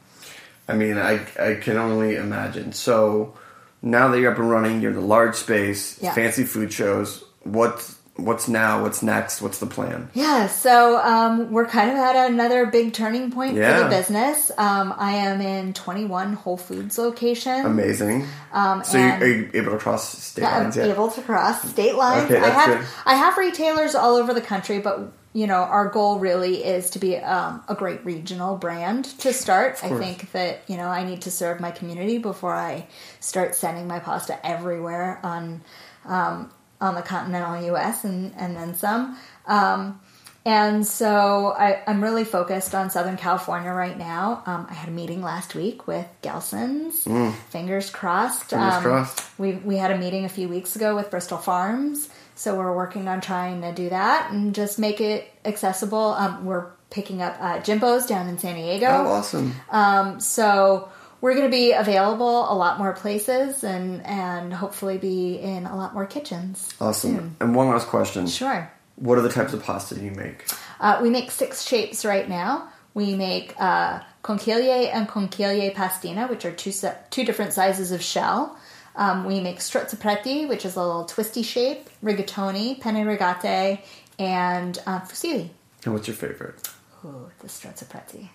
[0.66, 2.72] I mean, I I can only imagine.
[2.72, 3.34] So
[3.82, 6.12] now that you're up and running, you're in a large space, Yeah.
[6.14, 7.24] fancy food shows.
[7.42, 8.82] What's what's now?
[8.82, 9.40] What's next?
[9.40, 10.10] What's the plan?
[10.12, 14.50] Yeah, so um, we're kind of at another big turning point for the business.
[14.58, 17.64] Um, I am in 21 Whole Foods locations.
[17.64, 18.26] Amazing.
[18.52, 20.76] Um, so you, are you able to cross state Yeah, I'm lines?
[20.76, 20.88] yet?
[20.90, 22.30] able to cross state lines.
[22.30, 22.86] Okay, I have good.
[23.06, 26.98] I have retailers all over the country, but you know our goal really is to
[26.98, 29.78] be um, a great regional brand to start.
[29.82, 32.86] I think that you know I need to serve my community before I
[33.20, 35.62] start sending my pasta everywhere on
[36.04, 38.04] um, on the continental U.S.
[38.04, 39.16] and and then some.
[39.46, 40.00] Um,
[40.44, 44.42] and so I, I'm really focused on Southern California right now.
[44.44, 47.04] Um, I had a meeting last week with Gelson's.
[47.50, 48.50] Fingers crossed.
[48.50, 48.50] Mm.
[48.50, 49.38] Fingers Um, crossed.
[49.38, 52.08] We we had a meeting a few weeks ago with Bristol Farms,
[52.42, 56.06] so we're working on trying to do that and just make it accessible.
[56.18, 58.86] Um, we're picking up uh, Jimbo's down in San Diego.
[58.86, 59.54] Oh, awesome.
[59.70, 60.88] Um, so
[61.20, 65.76] we're going to be available a lot more places and and hopefully be in a
[65.76, 66.74] lot more kitchens.
[66.80, 67.14] Awesome.
[67.14, 67.36] soon.
[67.38, 68.26] And one last question.
[68.26, 68.68] Sure.
[68.96, 70.44] What are the types of pasta you make?
[70.80, 72.68] Uh, we make six shapes right now.
[72.92, 76.72] We make uh, conchiglie and conchiglie pastina, which are two
[77.10, 78.58] two different sizes of shell.
[78.94, 83.80] Um, we make strozzapreti, which is a little twisty shape, rigatoni, penne rigate,
[84.18, 85.48] and uh, fusilli.
[85.84, 86.68] And what's your favorite?
[87.04, 88.28] Ooh, the strozzapreti.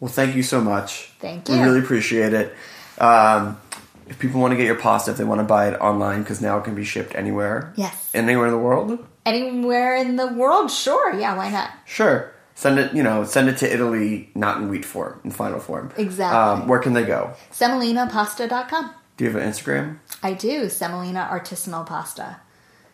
[0.00, 1.10] Well, thank you so much.
[1.18, 1.56] Thank you.
[1.56, 2.54] We really appreciate it.
[2.98, 3.60] Um,
[4.08, 6.40] if people want to get your pasta, if they want to buy it online, because
[6.40, 7.72] now it can be shipped anywhere.
[7.76, 8.10] Yes.
[8.14, 9.06] Anywhere in the world?
[9.26, 11.12] Anywhere in the world, sure.
[11.18, 11.70] Yeah, why not?
[11.84, 12.32] Sure.
[12.54, 15.92] Send it, you know, send it to Italy, not in wheat form, in final form.
[15.96, 16.36] Exactly.
[16.36, 17.34] Um, where can they go?
[17.52, 18.94] Semolinapasta.com.
[19.18, 19.98] Do you have an Instagram?
[20.22, 20.68] I do.
[20.70, 22.40] Semolina artisanal pasta.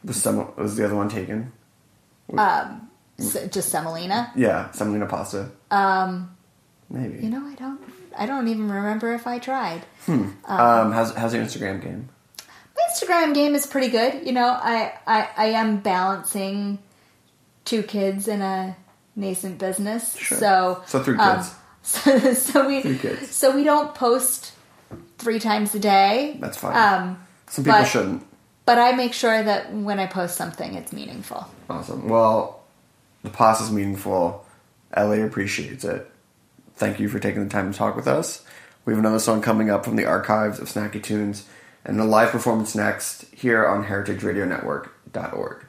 [0.03, 1.53] Was some was the other one taken?
[3.19, 4.33] S- just semolina.
[4.35, 5.51] Yeah, Semolina pasta.
[5.71, 6.35] Um,
[6.91, 7.23] maybe.
[7.23, 7.81] You know, I don't.
[8.17, 9.83] I don't even remember if I tried.
[10.07, 10.31] Hmm.
[10.47, 12.09] um, how's how's your Instagram game?
[12.77, 14.27] My Instagram game is pretty good.
[14.27, 16.79] You know, I, I, I am balancing
[17.65, 18.77] two kids in a
[19.15, 20.17] nascent business.
[20.17, 20.39] Sure.
[20.39, 21.55] So So three um, kids.
[21.83, 23.31] so, so we Three kids.
[23.31, 24.53] so we don't post
[25.19, 26.37] three times a day.
[26.41, 26.77] That's fine.
[26.77, 28.27] Um, Some people but- shouldn't.
[28.67, 31.47] but I make sure that when I post something, it's meaningful.
[31.71, 32.09] Awesome.
[32.09, 32.63] Well,
[33.23, 34.45] the pasta's meaningful.
[34.97, 36.11] LA appreciates it.
[36.77, 38.43] Thank you for taking the time to talk with us.
[38.85, 41.47] We have another song coming up from the archives of Snacky Tunes
[41.85, 45.64] and a live performance next here on heritageradionetwork.org.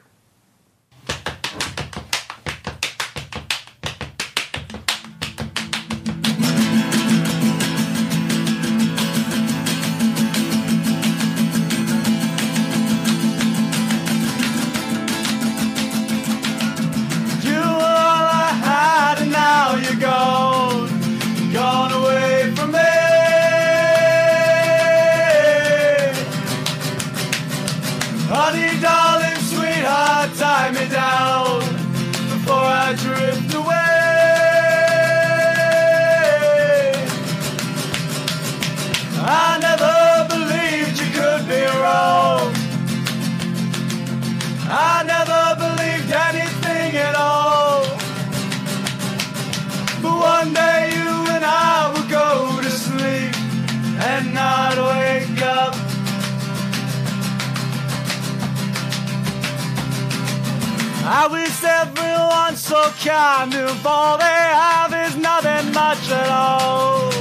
[61.08, 67.12] I wish everyone so kind if all they have is nothing much at all.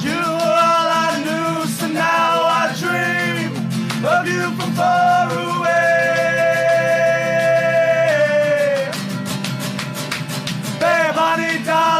[0.00, 3.50] You were all I knew, so now I dream
[4.06, 6.06] of you from far away.
[10.78, 11.95] Babe, honey, darling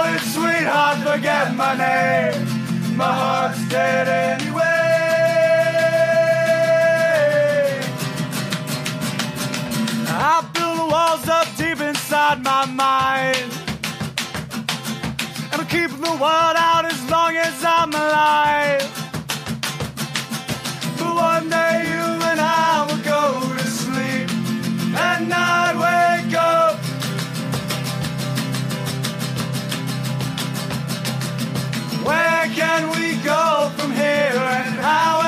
[0.67, 2.97] hard to forget my name.
[2.97, 4.63] My heart's dead anyway.
[10.09, 13.53] I build walls up deep inside my mind.
[15.53, 18.96] And I'm keeping the world out as long as I'm alive.
[33.27, 35.26] Go from here and how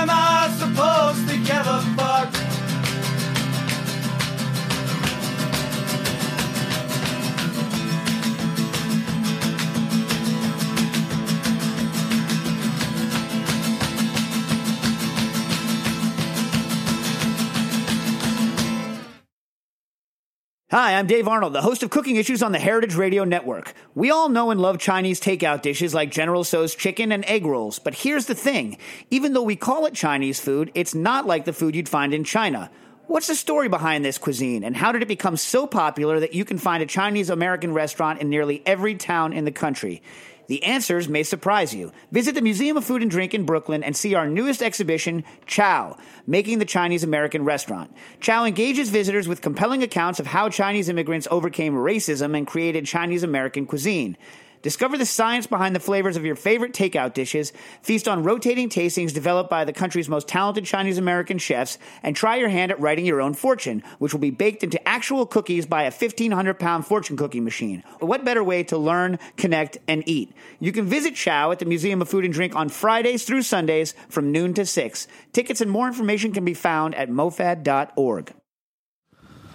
[20.80, 23.74] Hi, I'm Dave Arnold, the host of Cooking Issues on the Heritage Radio Network.
[23.96, 27.80] We all know and love Chinese takeout dishes like General Tso's chicken and egg rolls,
[27.80, 28.78] but here's the thing.
[29.10, 32.22] Even though we call it Chinese food, it's not like the food you'd find in
[32.22, 32.70] China.
[33.08, 36.44] What's the story behind this cuisine, and how did it become so popular that you
[36.44, 40.00] can find a Chinese American restaurant in nearly every town in the country?
[40.48, 41.92] The answers may surprise you.
[42.10, 45.98] Visit the Museum of Food and Drink in Brooklyn and see our newest exhibition, Chow,
[46.26, 47.94] Making the Chinese American Restaurant.
[48.20, 53.22] Chow engages visitors with compelling accounts of how Chinese immigrants overcame racism and created Chinese
[53.22, 54.16] American cuisine.
[54.62, 57.52] Discover the science behind the flavors of your favorite takeout dishes,
[57.82, 62.36] feast on rotating tastings developed by the country's most talented Chinese American chefs, and try
[62.36, 65.82] your hand at writing your own fortune, which will be baked into actual cookies by
[65.82, 67.82] a 1,500 pound fortune cookie machine.
[68.00, 70.32] What better way to learn, connect, and eat?
[70.58, 73.94] You can visit Chow at the Museum of Food and Drink on Fridays through Sundays
[74.08, 75.08] from noon to 6.
[75.32, 78.34] Tickets and more information can be found at mofad.org.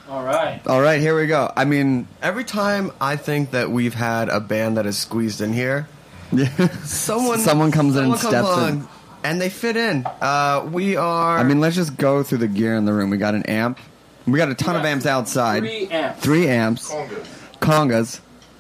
[0.10, 0.62] All right.
[0.68, 1.52] All right, here we go.
[1.56, 5.54] I mean, every time I think that we've had a band that is squeezed in
[5.54, 5.88] here,
[6.84, 8.88] someone Someone comes in and comes steps in.
[9.24, 10.06] and they fit in.
[10.06, 11.38] Uh, we are.
[11.38, 13.10] I mean, let's just go through the gear in the room.
[13.10, 13.80] We got an amp.
[14.26, 15.60] We got a ton of amps outside.
[15.62, 16.22] Three amps.
[16.22, 16.90] Three amps.
[16.92, 17.28] Congas,
[17.60, 18.20] Congas.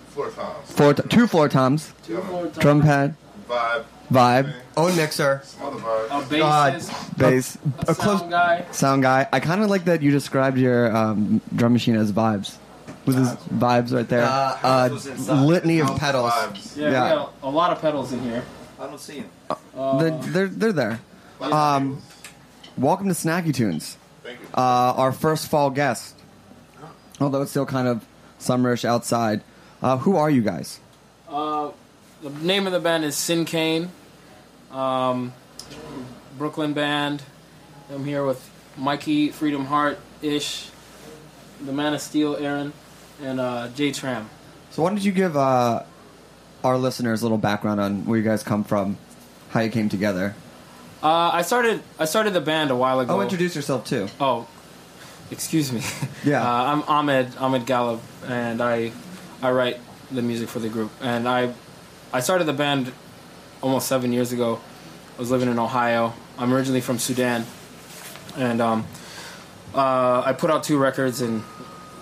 [0.09, 1.93] floor toms, Four, t- two floor toms.
[2.05, 2.57] Two more times.
[2.57, 3.15] Drum pad.
[3.49, 3.83] vibe,
[4.13, 4.53] Vibe.
[4.77, 6.31] own mixer, some other vibes.
[6.31, 6.73] A God.
[6.73, 7.17] bassist.
[7.17, 7.57] Bass.
[7.87, 8.65] A, A close sound guy.
[8.71, 9.27] sound guy.
[9.33, 12.57] I kind of like that you described your um, drum machine as vibes.
[13.05, 14.23] With his vibes right there.
[14.23, 16.31] uh, uh, litany of pedals.
[16.77, 16.87] Yeah, Yeah.
[16.87, 18.43] we got a, a lot of pedals in here.
[18.79, 19.29] I don't see him.
[19.75, 20.99] they're, they're, they're there.
[21.41, 22.01] Um,
[22.77, 23.97] welcome to Snacky Tunes.
[24.23, 24.45] Thank you.
[24.53, 26.15] Uh, our first fall guest.
[27.19, 28.05] Although it's still kind of
[28.39, 29.41] summerish outside.
[29.81, 30.79] Uh, who are you guys?
[31.27, 31.71] Uh,
[32.21, 33.89] the name of the band is Sinkane.
[34.73, 35.33] Um,
[36.37, 37.21] Brooklyn band.
[37.93, 40.69] I'm here with Mikey Freedom Hart Ish,
[41.63, 42.73] the Man of Steel Aaron,
[43.21, 44.29] and uh, Jay Tram.
[44.71, 45.83] So why don't you give uh,
[46.63, 48.97] our listeners a little background on where you guys come from,
[49.51, 50.33] how you came together?
[51.03, 53.17] Uh, I started I started the band a while ago.
[53.17, 54.07] Oh, introduce yourself too.
[54.19, 54.47] Oh,
[55.29, 55.81] excuse me.
[56.25, 56.41] Yeah.
[56.41, 58.93] Uh, I'm Ahmed Ahmed Gallab, and I
[59.41, 59.77] I write
[60.09, 60.89] the music for the group.
[61.01, 61.53] And I
[62.13, 62.93] I started the band
[63.63, 64.59] almost seven years ago.
[65.15, 66.13] I was living in Ohio.
[66.37, 67.45] I'm originally from Sudan,
[68.37, 68.85] and um,
[69.73, 71.43] uh, I put out two records and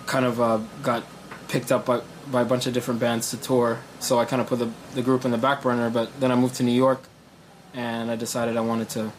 [0.06, 1.04] kind of uh, got
[1.48, 3.78] picked up by by a bunch of different bands to tour.
[4.00, 5.88] So I kind of put the the group in the back burner.
[5.88, 7.02] But then I moved to New York,
[7.72, 9.12] and I decided I wanted to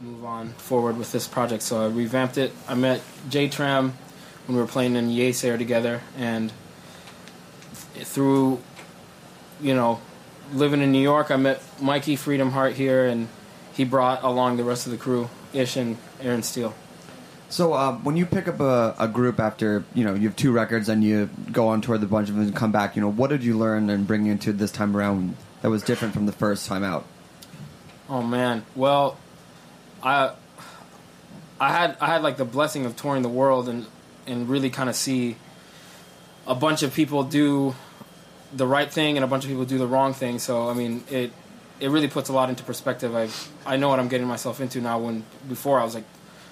[0.00, 1.62] move on forward with this project.
[1.62, 2.52] So I revamped it.
[2.68, 3.94] I met Jay Tram
[4.46, 6.52] when we were playing in Yeasayer together, and
[7.94, 8.60] th- through,
[9.60, 10.00] you know,
[10.52, 13.28] living in New York, I met Mikey Freedom Hart here, and
[13.74, 16.74] he brought along the rest of the crew, Ish and Aaron Steele.
[17.48, 20.50] So uh, when you pick up a, a group after you know you have two
[20.50, 23.02] records and you go on tour with a bunch of them and come back, you
[23.02, 26.26] know what did you learn and bring into this time around that was different from
[26.26, 27.04] the first time out?
[28.08, 29.16] Oh man, well,
[30.02, 30.32] I
[31.60, 33.86] I had I had like the blessing of touring the world and
[34.26, 35.36] and really kind of see
[36.48, 37.74] a bunch of people do
[38.54, 40.38] the right thing and a bunch of people do the wrong thing.
[40.38, 41.32] So I mean, it
[41.80, 43.14] it really puts a lot into perspective.
[43.14, 43.28] I
[43.64, 44.98] I know what I'm getting myself into now.
[44.98, 46.04] When before I was like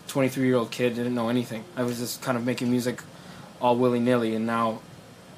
[0.08, 1.64] 23 year old kid, didn't know anything.
[1.76, 3.02] I was just kind of making music
[3.60, 4.80] all willy nilly, and now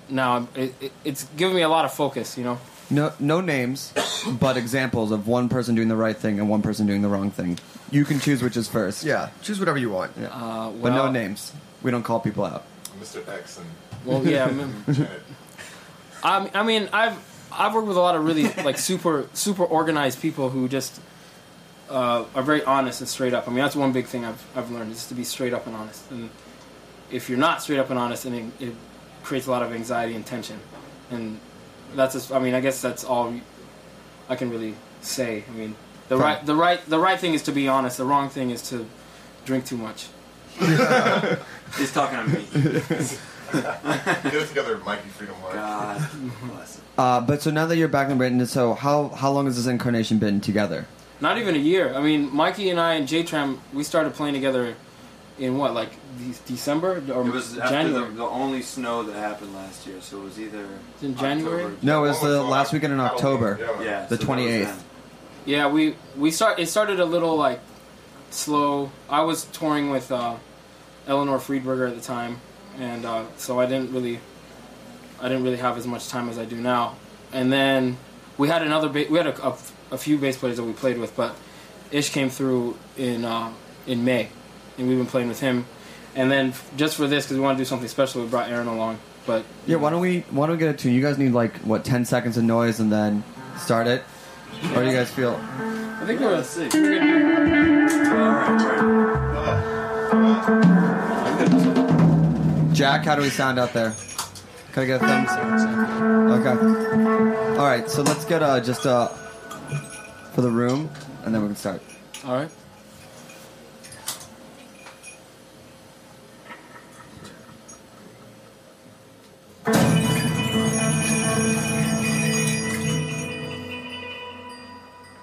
[0.09, 2.37] now it, it, it's giving me a lot of focus.
[2.37, 2.59] You know.
[2.89, 3.93] No, no names,
[4.41, 7.33] but examples of one person doing the right thing and one person doing the wrong
[7.33, 7.59] thing.
[7.91, 9.03] You can choose which is first.
[9.03, 10.13] Yeah, choose whatever you want.
[10.17, 11.53] Uh, but no names.
[11.83, 12.65] We don't call people out.
[13.01, 13.27] Mr.
[13.29, 13.67] X and
[14.05, 14.45] Well, yeah.
[14.47, 15.23] I mean, Janet.
[16.23, 17.17] I, I mean, I've
[17.53, 21.01] I've worked with a lot of really like super super organized people who just
[21.91, 23.47] uh, are very honest and straight up.
[23.47, 25.77] I mean, that's one big thing I've I've learned is to be straight up and
[25.77, 26.11] honest.
[26.11, 26.31] And
[27.11, 28.75] if you're not straight up and honest, then it, it
[29.23, 30.59] creates a lot of anxiety and tension.
[31.11, 31.39] And
[31.95, 33.33] that's just, I mean, I guess that's all
[34.29, 35.45] I can really say.
[35.49, 35.77] I mean,
[36.09, 37.99] The right, the right, the right thing is to be honest.
[37.99, 38.87] The wrong thing is to
[39.45, 40.09] drink too much.
[41.79, 42.45] He's talking to me.
[43.53, 45.55] Get it together, Mikey Freedom March.
[45.55, 46.11] God
[46.53, 46.85] bless him.
[46.99, 49.67] Uh, but so now that you're back in Britain, so how how long has this
[49.67, 50.87] incarnation been together?
[51.21, 51.95] Not even a year.
[51.95, 54.75] I mean, Mikey and I and J Tram, we started playing together
[55.39, 58.09] in what, like de- December or It was after January?
[58.11, 60.67] the, the only snow that happened last year, so it was either
[61.03, 61.65] in January?
[61.65, 63.59] October- No, it was the last weekend in October.
[63.83, 64.83] Yeah, the so that was 28th.
[65.45, 66.59] Yeah, we we start.
[66.59, 67.61] It started a little like
[68.31, 68.91] slow.
[69.09, 70.37] I was touring with uh,
[71.07, 72.41] Eleanor Friedberger at the time,
[72.79, 74.21] and uh, so I didn't really,
[75.21, 76.97] I didn't really have as much time as I do now.
[77.33, 77.97] And then
[78.39, 78.89] we had another.
[78.89, 79.57] Ba- we had a, a,
[79.93, 81.35] a few bass players that we played with, but
[81.91, 83.53] Ish came through in uh,
[83.87, 84.29] in May,
[84.79, 85.67] and we've been playing with him.
[86.15, 88.69] And then just for this, because we want to do something special, we brought Aaron
[88.69, 88.99] along.
[89.27, 90.95] But Yeah, why don't we why don't we get a tune?
[90.95, 93.25] You guys need like what ten seconds of noise and then
[93.59, 94.03] start it.
[94.63, 95.39] How do you guys feel?
[96.01, 96.31] I think we're.
[96.31, 96.69] Gonna see.
[102.77, 103.95] Jack, how do we sound out there?
[104.73, 105.31] Can I get a thumbs?
[105.31, 106.47] Up?
[106.47, 107.57] Okay.
[107.59, 109.09] All right, so let's get uh, just uh,
[110.35, 110.91] for the room,
[111.25, 111.81] and then we can start.
[112.27, 112.51] All right.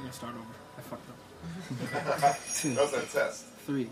[0.01, 0.45] I'm start over.
[0.77, 2.37] I fucked up.
[2.55, 3.45] Two, That was that test.
[3.65, 3.89] three.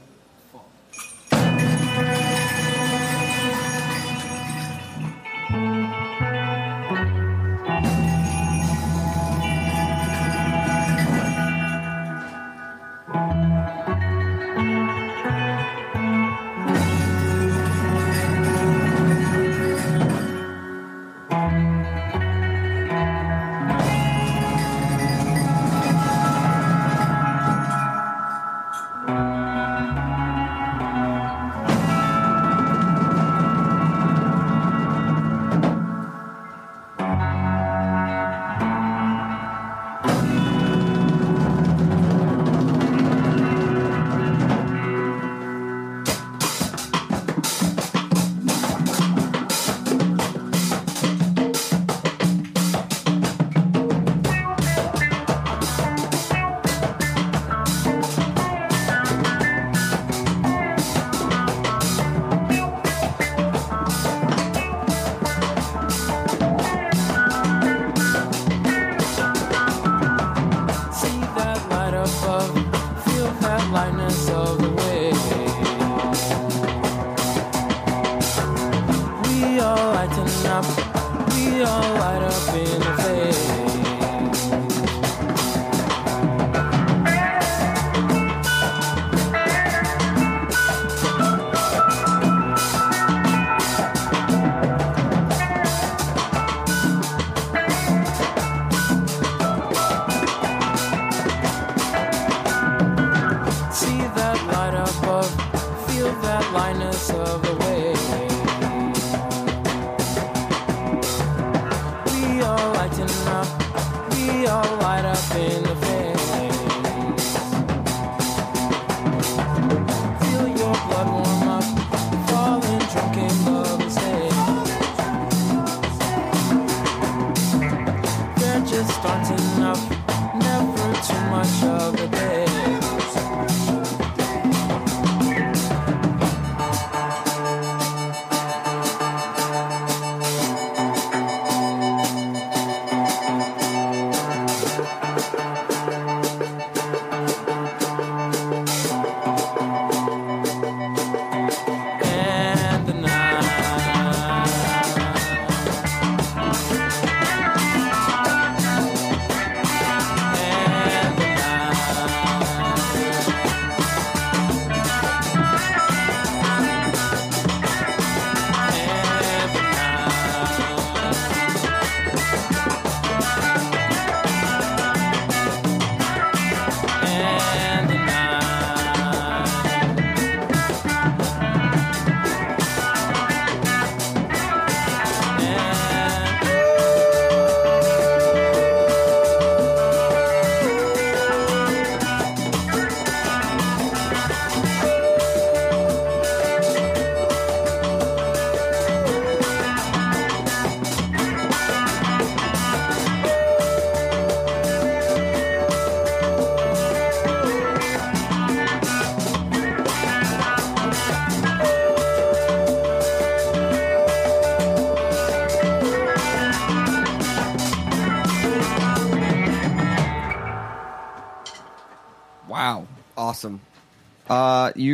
[107.10, 107.61] Of the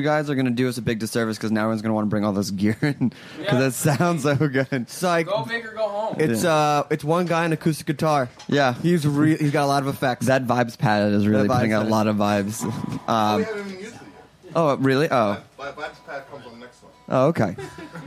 [0.08, 2.24] guys are gonna do us a big disservice because now everyone's gonna want to bring
[2.26, 3.68] all this gear in because Yeah.
[3.68, 4.90] it sounds so good.
[4.90, 5.28] Psych.
[5.28, 6.16] Go big or go home.
[6.20, 8.30] It's uh, it's one guy on acoustic guitar.
[8.48, 10.28] Yeah, He's re- he's got a lot of effects.
[10.28, 11.92] that vibes pad is really That vibes putting out a pad.
[11.92, 12.64] lot of vibes.
[13.08, 14.02] Oh, Um, we haven't even used it
[14.46, 14.54] yet.
[14.56, 15.08] oh, really?
[15.12, 16.92] Oh, Black Black's pad comes on the next one.
[17.10, 17.56] oh, okay.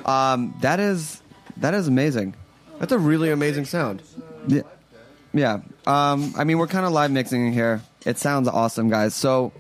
[0.05, 1.21] Um, that is
[1.59, 2.35] that is amazing.
[2.79, 4.03] That's a really amazing sound.
[4.49, 4.63] Yeah,
[5.35, 5.61] yeah.
[5.87, 7.83] Um, I mean, we're kind of live mixing here.
[8.07, 9.15] It sounds awesome, guys.
[9.15, 9.53] So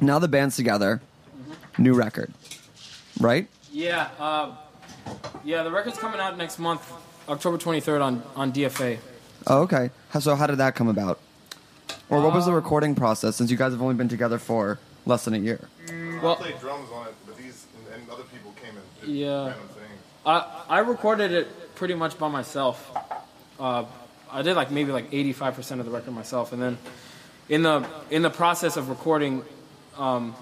[0.00, 1.00] now the band's together.
[1.78, 2.32] New record,
[3.20, 3.48] right?
[3.72, 4.52] Yeah, uh,
[5.44, 5.62] yeah.
[5.64, 6.92] The record's coming out next month,
[7.28, 8.98] October 23rd on on DFA.
[9.46, 9.90] Oh, okay.
[10.20, 11.18] So how did that come about?
[12.10, 15.24] Or what was the recording process since you guys have only been together for less
[15.24, 15.68] than a year?
[16.22, 19.10] Well- I played drums on it, but these and, and other people came and did
[19.10, 19.46] Yeah.
[19.48, 20.00] random things.
[20.24, 22.88] I I recorded it pretty much by myself.
[23.58, 23.84] Uh,
[24.30, 26.78] I did like maybe like 85% of the record myself, and then
[27.48, 29.44] in the in the process of recording,
[29.98, 30.34] um,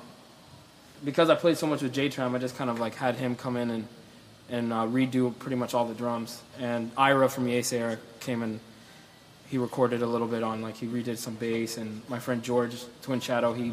[1.05, 3.35] because I played so much with J Tram, I just kind of like had him
[3.37, 3.89] come in and
[4.51, 6.43] and uh, redo pretty much all the drums.
[6.59, 8.61] And Ira from Yeasayer came and
[9.49, 12.75] he recorded a little bit on like he redid some bass, and my friend George
[13.03, 13.73] Twin Shadow he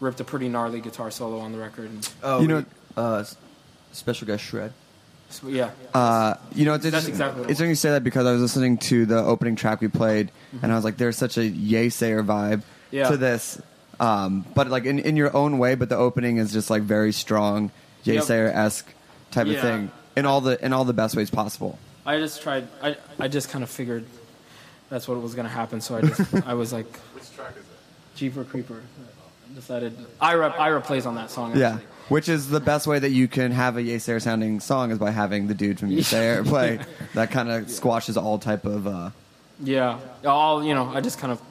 [0.00, 1.86] ripped a pretty gnarly guitar solo on the record.
[1.90, 2.64] And, Oh, You know-
[2.96, 3.24] uh,
[3.92, 4.72] special guest shred.
[5.30, 8.04] so, yeah, Uh, you know, it's That's interesting, exactly what it's interesting you say that
[8.04, 10.30] because I was listening to the opening track we played,
[10.62, 12.62] and I was like, there's such a Yeasayer vibe
[12.92, 13.08] Yeah.
[13.10, 13.60] to this.
[14.00, 17.12] Um, but like in, in your own way, but the opening is just like very
[17.12, 17.70] strong,
[18.04, 18.24] yay Yep.
[18.24, 18.86] sayer esque
[19.30, 21.78] type of thing in all the in all the best ways possible.
[22.06, 22.68] I just tried.
[22.82, 24.04] I I just kind of figured
[24.88, 25.80] that's what was gonna happen.
[25.80, 28.16] So I just I was like Which track is it?
[28.16, 28.80] Jeeper Creeper.
[29.50, 31.56] I decided Ira Ira plays on that song.
[31.56, 31.74] Yeah.
[31.74, 31.86] actually.
[32.08, 35.10] Which is the best way that you can have a Yeasayer sounding song is by
[35.10, 36.80] having the dude from Yay Sayer play.
[37.14, 38.86] That kind of squashes all type of.
[38.86, 39.10] Uh...
[39.62, 39.98] Yeah.
[40.24, 40.88] All you know.
[40.88, 41.42] I just kind of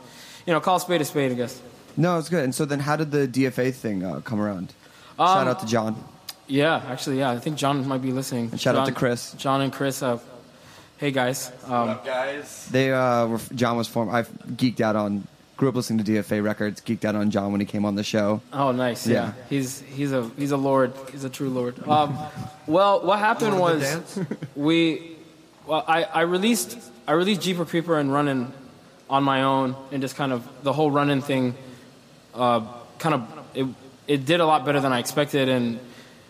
[0.47, 1.31] you know call a spade a spade.
[1.31, 1.61] I guess.
[1.97, 2.43] No, it's good.
[2.43, 4.73] And so then, how did the DFA thing uh, come around?
[5.17, 6.03] Um, shout out to John.
[6.45, 6.81] Yeah.
[6.87, 7.31] Actually, yeah.
[7.31, 8.49] I think John might be listening.
[8.51, 9.33] And shout out to Chris.
[9.33, 10.03] John and Chris.
[10.03, 10.19] Uh,
[10.97, 11.51] hey guys.
[11.65, 12.67] Um, guys.
[12.69, 14.11] They uh, were, John was formed.
[14.11, 15.27] I geeked out on.
[15.57, 16.81] Grew up listening to DFA records.
[16.81, 18.41] Geeked out on John when he came on the show.
[18.53, 19.07] Oh, nice.
[19.07, 19.13] Yeah.
[19.13, 19.33] Yeah.
[19.49, 20.93] He's he's a he's a lord.
[21.11, 21.85] He's a true lord.
[21.87, 22.15] Um,
[22.67, 24.19] well, what happened was
[24.55, 25.17] we
[25.65, 26.77] well I, I released
[27.07, 28.53] I released Jeeper Creeper and Runnin'
[29.09, 31.55] on my own and just kind of the whole Runnin' thing
[32.37, 32.61] uh,
[32.99, 33.67] kind of it,
[34.07, 35.79] it did a lot better than I expected and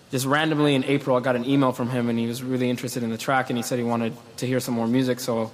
[0.09, 3.03] just randomly in April I got an email from him and he was really interested
[3.03, 5.51] in the track and he said he wanted to hear some more music so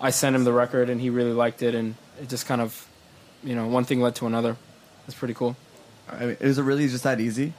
[0.00, 2.86] I sent him the record and he really liked it and it just kind of
[3.42, 4.56] you know one thing led to another.
[5.06, 5.56] It's pretty cool.
[6.10, 7.52] I mean, is it really just that easy?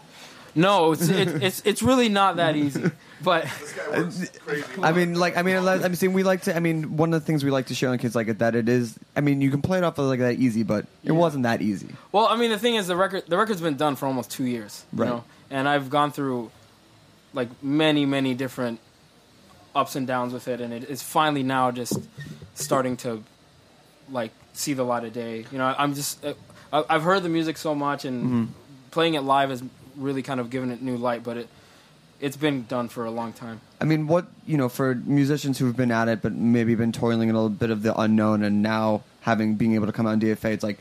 [0.55, 2.89] No, it's it, it's it's really not that easy.
[3.23, 4.63] But This guy works crazy.
[4.83, 6.55] I mean, like, I mean, I I'm saying we like to.
[6.55, 8.69] I mean, one of the things we like to show on kids like that it
[8.69, 8.95] is.
[9.15, 11.59] I mean, you can play it off of like that easy, but it wasn't that
[11.63, 11.89] easy.
[12.11, 14.45] well, I mean, the thing is, the record the record's been done for almost two
[14.45, 15.09] years, you Right.
[15.09, 16.51] know, and I've gone through
[17.33, 18.79] like many many different
[19.75, 21.97] ups and downs with it, and it is finally now just
[22.53, 23.23] starting to
[24.11, 25.43] like see the light of day.
[25.51, 26.35] You know, I'm just uh,
[26.71, 28.53] I- I've heard the music so much, and
[28.91, 29.63] playing it live has
[29.97, 31.47] really kind of given it new light, but it
[32.19, 33.61] it's been done for a long time.
[33.79, 37.29] I mean, what you know, for musicians who've been at it, but maybe been toiling
[37.29, 40.11] in a little bit of the unknown, and now having being able to come out
[40.13, 40.79] on DFA, it's like,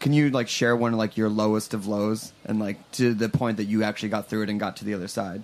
[0.00, 3.28] can you like share one of like your lowest of lows, and like to the
[3.28, 5.42] point that you actually got through it and got to the other side?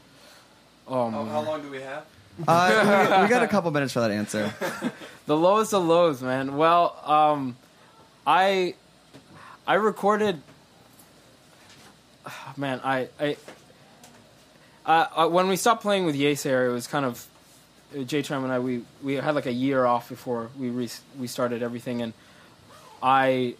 [0.88, 1.32] Oh, How, man.
[1.32, 2.04] how long do we have?
[2.48, 4.52] Uh, we, we got a couple minutes for that answer.
[5.26, 6.58] The lowest of lows, man.
[6.58, 7.56] Well, um,
[8.26, 8.74] I
[9.66, 10.42] I recorded.
[12.56, 13.36] Man, I I.
[14.86, 17.26] Uh, uh, when we stopped playing with Yeasayer, it was kind of
[18.06, 18.58] J Tram and I.
[18.58, 22.12] We, we had like a year off before we re- we started everything, and
[23.02, 23.54] I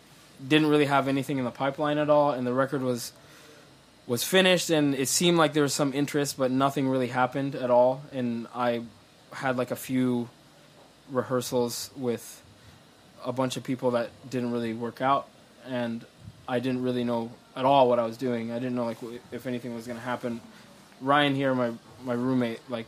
[0.47, 2.33] didn't really have anything in the pipeline at all.
[2.33, 3.13] And the record was
[4.07, 7.71] was finished, and it seemed like there was some interest, but nothing really happened at
[7.71, 8.03] all.
[8.13, 8.83] And I
[9.33, 10.29] had like a few
[11.11, 12.43] rehearsals with
[13.25, 15.27] a bunch of people that didn't really work out,
[15.67, 16.05] and
[16.47, 18.51] I didn't really know at all what I was doing.
[18.51, 18.99] I didn't know like
[19.33, 20.41] if anything was going to happen.
[21.01, 21.73] Ryan here, my
[22.05, 22.87] my roommate, like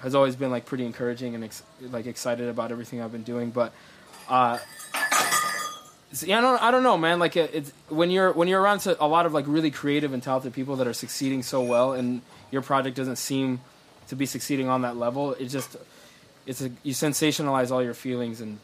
[0.00, 3.50] has always been like pretty encouraging and ex- like excited about everything I've been doing,
[3.50, 3.72] but.
[4.28, 4.58] Uh,
[6.22, 7.18] yeah, I don't, I don't know, man.
[7.18, 10.12] Like it, it's when you're when you're around to a lot of like really creative
[10.12, 13.60] and talented people that are succeeding so well, and your project doesn't seem
[14.08, 15.32] to be succeeding on that level.
[15.34, 15.76] It just
[16.46, 18.58] it's a, you sensationalize all your feelings and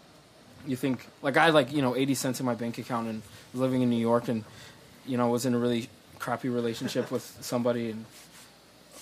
[0.67, 3.23] you think like I had like you know eighty cents in my bank account and
[3.55, 4.45] living in New York and
[5.07, 5.89] you know was in a really
[6.19, 8.05] crappy relationship with somebody and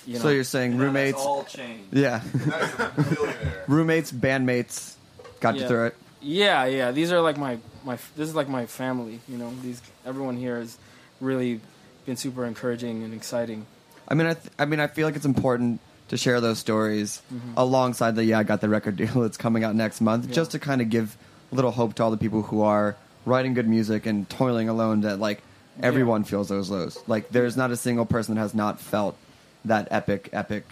[0.07, 1.19] you know So you're saying And now that's roommates?
[1.21, 1.93] all changed.
[1.93, 3.65] Yeah, Now he's a billionaire.
[3.69, 4.95] roommates, bandmates
[5.41, 5.69] got you Yeah.
[5.69, 5.97] through it.
[6.23, 6.91] Yeah, yeah.
[6.93, 7.97] These are like my my.
[8.17, 9.21] This is like my family.
[9.29, 10.77] You know, these everyone here is
[11.21, 11.61] really
[12.07, 13.65] been super encouraging and exciting.
[14.09, 17.23] I mean, I, th- I mean, I feel like it's important to share those stories
[17.33, 17.55] Mhm.
[17.57, 20.35] alongside the yeah, I got the record deal that's coming out next month, Yeah.
[20.35, 21.17] just to kind of give
[21.53, 25.01] a little hope to all the people who are writing good music and toiling alone.
[25.03, 25.43] That like
[25.83, 26.99] everyone feels those lows.
[27.07, 29.17] Like there's not a single person that has not felt
[29.65, 30.65] that epic, epic,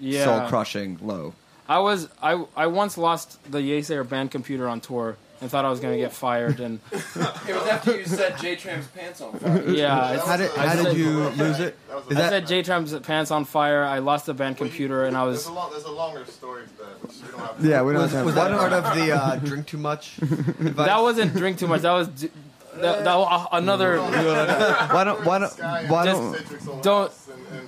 [0.00, 0.24] Yeah.
[0.24, 1.34] soul crushing low.
[1.68, 5.70] I was I I once lost the Yeasayer band computer on tour and thought I
[5.70, 9.68] was gonna get fired and It was after you set J Tram's pants on fire.
[9.70, 10.18] yeah.
[10.24, 11.76] How did- I how did said- you lose it?
[12.10, 13.84] Is I that- set J Tram's pants on fire.
[13.84, 16.64] I lost the band computer and I was There's a, long, there's a longer story
[16.64, 18.48] to that, which we don't have to Yeah, we don't Was, have was why that
[18.50, 20.18] don't- part of the uh, drink too much?
[20.18, 20.74] advice?
[20.86, 21.82] that wasn't drink too much.
[21.82, 22.30] That was d-
[22.76, 23.98] that, that was another.
[24.00, 25.58] why don't why don't
[25.90, 27.12] why Just don't don't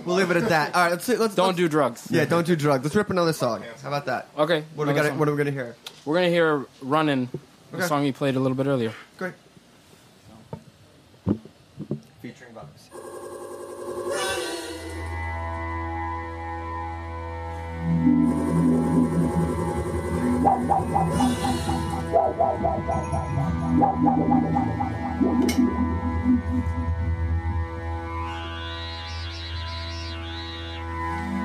[0.06, 0.74] we'll leave it at that.
[0.74, 2.08] All right, let's let's don't let's- do drugs.
[2.10, 2.84] Yeah, don't do drugs.
[2.84, 3.64] Let's rip another song.
[3.82, 4.28] How about that?
[4.38, 4.64] Okay.
[4.74, 5.18] What are we another gonna song.
[5.18, 5.76] What are we gonna hear?
[6.04, 7.28] We're gonna hear "Runnin',"
[7.70, 7.86] the Okay.
[7.86, 8.92] song you played a little bit earlier.
[9.18, 9.34] Great.
[12.22, 12.90] Featuring Bugs.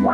[0.01, 0.07] I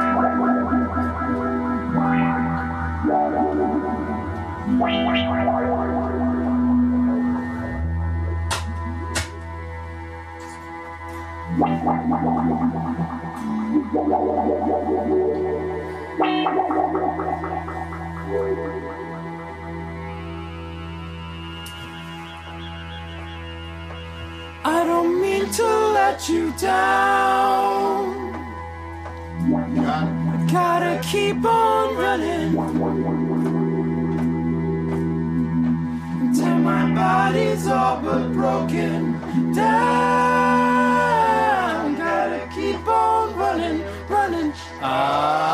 [24.88, 28.15] don't mean to let you down.
[29.48, 32.58] I gotta keep on running
[36.20, 39.22] until my body's all but broken
[39.54, 39.66] down.
[41.96, 44.52] Gotta keep on running, running.
[44.82, 45.46] Ah.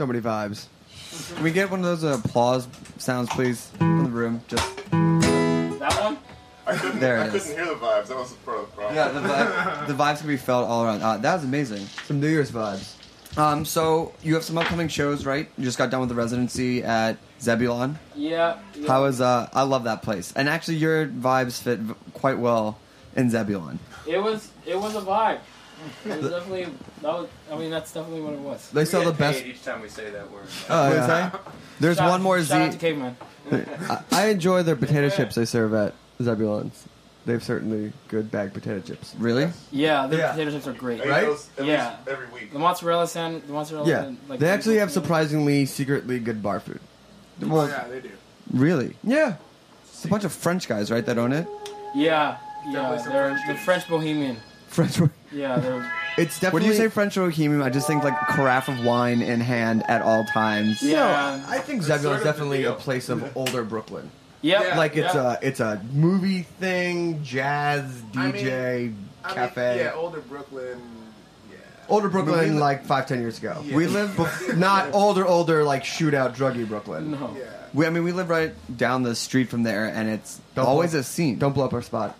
[0.00, 0.64] So many vibes.
[1.34, 4.40] Can we get one of those uh, applause sounds, please, from the room?
[4.48, 6.16] Just That one?
[6.66, 7.42] I couldn't, There it I is.
[7.48, 8.06] couldn't hear the vibes.
[8.06, 8.94] That was the pro- problem.
[8.94, 11.02] yeah, the, vibe, the vibes can be felt all around.
[11.02, 11.86] Uh, that was amazing.
[12.06, 12.94] Some New Year's vibes.
[13.36, 15.50] Um, so you have some upcoming shows, right?
[15.58, 17.98] You just got done with the residency at Zebulon.
[18.16, 18.56] Yeah.
[18.74, 18.86] yeah.
[18.88, 19.50] How is uh?
[19.52, 22.78] I love that place, and actually your vibes fit v- quite well
[23.16, 23.78] in Zebulon.
[24.06, 25.40] It was it was a vibe.
[26.06, 26.68] It was definitely
[27.02, 27.28] that was.
[27.50, 28.70] I mean, that's definitely what it was.
[28.70, 29.44] They sell the best.
[29.44, 30.44] each time we say that word.
[30.68, 31.00] Oh, What yeah.
[31.02, 31.40] is that?
[31.80, 32.78] There's Shout- one more Shout out Z.
[32.78, 33.16] to Caveman.
[33.52, 36.86] I, I enjoy their potato chips they serve at Zebulon's.
[37.26, 39.14] They have certainly good bagged potato chips.
[39.18, 39.50] Really?
[39.70, 40.30] Yeah, their Yeah.
[40.32, 41.02] potato chips are great.
[41.02, 41.26] I Right?
[41.26, 41.90] those at Yeah.
[41.90, 42.52] least every week.
[42.52, 43.86] The mozzarella sand, the mozzarella.
[43.88, 46.80] Yeah, and, like, they actually have people- surprisingly secretly good bar food.
[47.40, 48.10] Well, yeah, they do.
[48.52, 48.96] really?
[49.04, 49.34] Yeah,
[49.92, 51.04] It's a bunch of French guys, right?
[51.04, 51.46] That own it.
[51.94, 52.36] Yeah,
[52.66, 53.62] yeah, Definitely some they're French the dish.
[53.64, 54.36] French Bohemian.
[54.68, 54.98] French.
[55.32, 56.52] Yeah, they're it's definitely.
[56.52, 56.66] When definitely.
[56.68, 60.24] you say French Bohemian, I just think like carafe of wine in hand at all
[60.24, 60.82] times.
[60.82, 60.96] Yeah.
[60.96, 64.10] No, I think It's Zebulon's sort of the definitely a place of older Brooklyn.
[64.42, 65.34] yep, like it's yeah.
[65.34, 68.94] a it's a movie thing, jazz, DJ,
[69.24, 69.76] I cafe.
[69.76, 70.80] Mean, yeah, older Brooklyn.
[71.50, 71.56] Yeah.
[71.88, 73.62] Older Brooklyn, But li- like five, ten years ago.
[73.64, 73.76] Yeah.
[73.76, 74.18] We live.
[74.56, 77.10] Not older, older, like shootout, druggy Brooklyn.
[77.12, 77.36] no.
[77.38, 77.44] Yeah.
[77.72, 80.90] We, I mean, we live right down the street from there, and it's Don't always
[80.90, 81.38] blow- a scene.
[81.38, 82.16] Don't blow up our spot.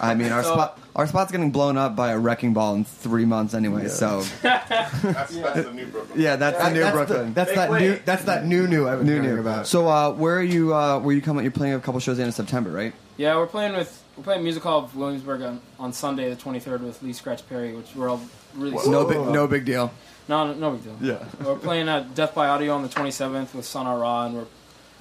[0.00, 2.84] I mean, our So- spot, our spot's getting blown up by a wrecking ball in
[2.84, 3.82] three months anyway.
[3.84, 3.88] Yeah.
[3.88, 6.20] So That's, that's the new Brooklyn.
[6.20, 7.26] yeah, that's the new that's Brooklyn.
[7.28, 7.80] The, that's Make that way.
[7.80, 7.98] new.
[8.04, 8.88] That's that new new.
[8.88, 9.40] I've been new hearing new.
[9.40, 9.66] about.
[9.66, 10.74] So uh, where are you?
[10.74, 11.44] Uh, where you coming?
[11.44, 12.92] You're playing a couple shows in September, right?
[13.16, 16.80] Yeah, we're playing with we're playing Music Hall of Williamsburg on, on Sunday the 23rd
[16.80, 18.20] with Lee Scratch Perry, which we're all
[18.54, 19.92] really No big, no big deal.
[20.28, 20.96] no no, no big deal.
[21.00, 21.24] Yeah.
[21.46, 24.46] We're playing at Death by Audio on the 27th with Sun Ra, and we're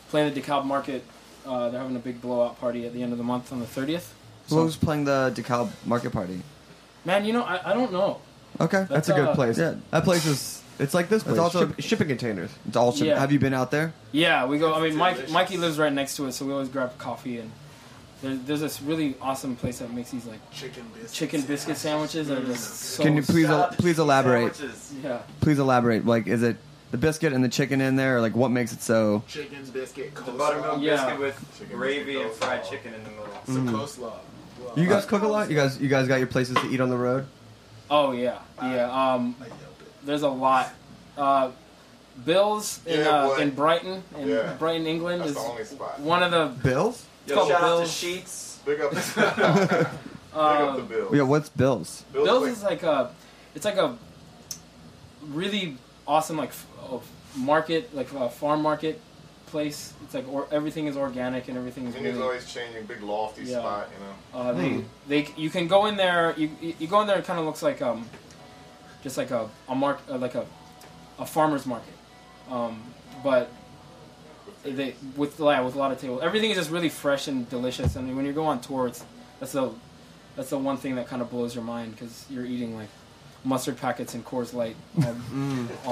[0.10, 1.04] playing the DeKalb Market.
[1.46, 3.66] Uh, they're having a big blowout party at the end of the month on the
[3.66, 4.10] 30th.
[4.50, 6.42] Who's playing the DeKalb Market Party?
[7.06, 8.20] Man, you know, I, I don't know.
[8.60, 9.58] Okay, that's a good uh, place.
[9.58, 9.76] Yeah.
[9.92, 10.64] That place is.
[10.80, 12.50] It's like this It's also- Ship- shipping containers.
[12.68, 12.92] It's all.
[12.94, 13.20] ship- Yeah.
[13.20, 13.94] Have you been out there?
[14.12, 14.74] Yeah, we go.
[14.74, 15.30] I mean, Mike.
[15.30, 17.38] Mikey lives right next to it, so we always grab coffee.
[17.40, 17.52] And
[18.22, 21.14] there, there's this really awesome place that makes these like Chicken biscuits.
[21.14, 23.04] chicken biscuit sandwiches that are just so.
[23.04, 24.60] Can you please el- please elaborate?
[25.04, 25.20] Yeah.
[25.42, 26.06] Please elaborate.
[26.06, 26.56] Like, is it
[26.92, 29.24] the biscuit and the chicken in there, or like what makes it so?
[29.28, 30.16] Chicken's biscuit.
[30.16, 30.96] The buttermilk Yeah.
[30.96, 33.28] biscuit with Chicken gravy biscuit and fried chicken in the middle.
[33.46, 33.72] Some Mm.
[33.74, 34.14] coleslaw.
[34.66, 34.74] Wow.
[34.76, 35.50] You guys cook a lot.
[35.50, 35.80] You guys.
[35.80, 37.26] You guys got your places to eat on the road.
[37.90, 38.84] Oh yeah, yeah.
[39.14, 40.06] Um, I yelled it.
[40.06, 40.70] there's a lot.
[41.18, 41.52] Uh,
[42.26, 44.54] Bill's in Yeah, uh, in Brighton, in Yeah.
[44.60, 46.00] Brighton, England, That's is the only spot.
[46.00, 46.48] one of the.
[46.64, 47.06] Bills.
[47.24, 47.92] It's Yo, called shout out to Bill's.
[47.94, 48.60] Sheets.
[48.66, 49.94] Big up, big up
[50.34, 51.16] Uh, the Bills.
[51.16, 52.04] Yeah, what's Bill's?
[52.14, 53.12] Bills, Bill's is like a,
[53.56, 53.98] it's like a
[55.28, 56.98] really awesome like f- uh,
[57.36, 59.02] market, like a farm market
[59.50, 59.94] place.
[60.04, 62.26] It's like or, everything is organic and everything is And he's really.
[62.26, 63.60] always changing, big lofty Yeah.
[63.60, 64.40] spot, you know.
[64.40, 64.82] Uh, Hmm.
[65.08, 66.34] they, they you can go in there.
[66.38, 67.18] You you you go in there.
[67.18, 68.08] It kind of looks like um,
[69.04, 70.46] just like a a mark uh, like a
[71.20, 71.94] a farmer's market,
[72.50, 72.82] um,
[73.24, 73.50] but
[74.64, 76.22] they with yeah, with a lot of tables.
[76.24, 77.96] Everything is just really fresh and delicious.
[77.96, 79.04] I And when you go on tour, it's
[79.40, 79.72] that's the
[80.36, 82.90] that's the one thing that kind of blows your mind because you're eating like
[83.44, 84.76] mustard packets and Coors Light
[85.06, 85.16] all,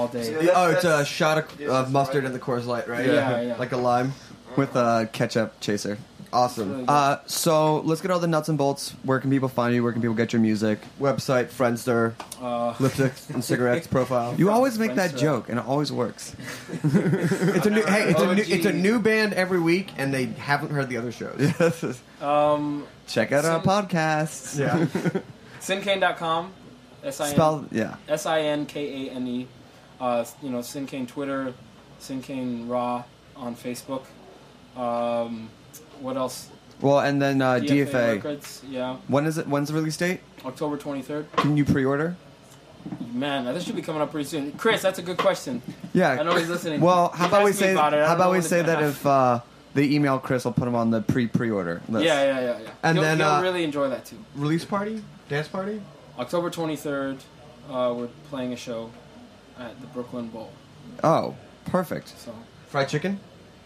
[0.02, 0.32] all day.
[0.32, 2.26] Yeah, Yeah, oh, it's a shot of, yes, of that's mustard right.
[2.26, 3.06] in the Coors Light, right?
[3.06, 3.56] Yeah, yeah.
[3.56, 4.12] Like a lime.
[4.56, 5.98] With a ketchup chaser.
[6.32, 6.70] Awesome.
[6.72, 8.90] Really Uh, so let's get all the nuts and bolts.
[9.02, 9.82] Where can people find you?
[9.82, 10.80] Where can people get your music?
[11.00, 14.34] Website, Friendster, Uh, lipsticks and cigarettes profile.
[14.36, 15.18] You always make that Friendster.
[15.20, 16.34] joke, and it always works.
[16.84, 17.82] It's a new.
[17.82, 18.42] Hey, it's a new.
[18.46, 22.00] It's a new band every week, and they haven't heard the other shows.
[22.20, 24.58] um, Check out our Sin- podcasts.
[24.58, 25.22] Yeah.
[25.60, 26.52] sinkane.com.
[27.04, 27.96] S I N Spell yeah.
[28.08, 29.46] S I N K A N E.
[30.00, 31.52] Uh, you know, Sin Sinkane Twitter,
[31.98, 33.02] Sin Sinkane Raw
[33.36, 34.04] on Facebook.
[34.76, 35.48] Um,
[36.00, 36.50] what else?
[36.80, 38.14] Well, and then uh, DFA, DFA.
[38.14, 38.62] Records.
[38.68, 39.48] Yeah, When is it?
[39.48, 40.20] When's the release date?
[40.44, 41.26] October twenty third.
[41.36, 42.16] Can you pre-order?
[43.12, 44.52] Man, this should be coming up pretty soon.
[44.52, 45.60] Chris, that's a good question.
[45.92, 46.10] Yeah.
[46.10, 46.80] I know he's listening.
[46.80, 47.72] Well, how He about we asked me say?
[47.72, 48.00] about it.
[48.00, 49.40] I How about we say that if uh,
[49.74, 52.06] they email Chris, we'll put him on the pre-pre-order list.
[52.06, 52.70] Yeah, yeah, yeah, yeah.
[52.84, 54.16] And He'll- then, he'll uh, really enjoy that too.
[54.36, 55.82] Release party, dance party.
[56.18, 57.18] October twenty third,
[57.70, 58.90] uh, we're playing a show
[59.58, 60.50] at the Brooklyn Bowl.
[61.04, 62.08] Oh, perfect.
[62.18, 62.34] So,
[62.68, 63.18] Fried chicken.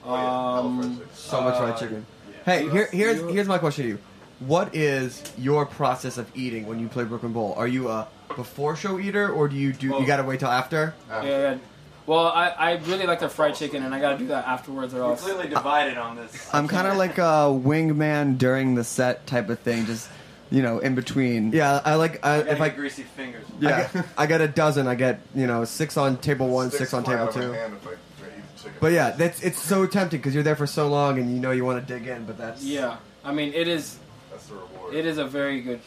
[0.04, 0.58] Oh, yeah.
[0.60, 1.14] Um, fried.
[1.14, 2.06] So much fried Uh, chicken.
[2.44, 3.98] Hey, here, here's here's my question to you.
[4.40, 7.54] What is your process of eating when you play Brooklyn Bowl?
[7.56, 10.48] Are you a before show eater, or do you do Well- you gotta wait till
[10.50, 10.94] after?
[11.10, 11.28] After.
[11.28, 11.58] yeah, yeah.
[12.04, 14.92] Well, I, I really like their fried chicken, and I got to do that afterwards,
[14.92, 15.22] or We're else.
[15.22, 16.48] clearly divided on this.
[16.52, 20.08] I'm kind of like a wingman during the set type of thing, just
[20.52, 21.50] you know, in between.
[21.52, 23.44] Yeah, I like I, I if I greasy fingers.
[23.58, 24.86] I get, I get a dozen.
[24.86, 27.42] I get you know six on table one, six on fly table out of my
[27.42, 27.52] two.
[27.52, 27.96] hand if I eat
[28.56, 28.76] the chicken.
[28.80, 31.50] But yeah, that's it's so tempting because you're there for so long and you know
[31.50, 33.98] you want to dig in, but that's Yeah, I mean, it is
[34.30, 34.94] that's the reward.
[34.94, 35.80] it is a very good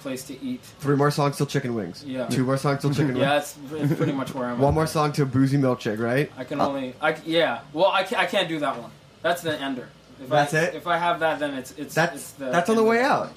[0.00, 0.60] place to eat.
[0.80, 2.04] Three more songs till chicken wings.
[2.06, 2.26] Yeah.
[2.26, 3.56] Two more songs till chicken Yeah, wings.
[3.64, 4.52] it's, it's pretty much where I'm.
[4.58, 4.58] At.
[4.60, 4.74] One at.
[4.74, 6.30] more song to boozy milkshake, right?
[6.36, 6.94] I can only.
[7.00, 7.60] I c- yeah.
[7.72, 8.90] Well, I, ca- I can't do that one.
[9.22, 9.88] That's the ender.
[10.22, 10.74] If That's I, it?
[10.74, 12.98] If I have that, then it's it's That's it's the that's on the end way
[13.00, 13.32] of out.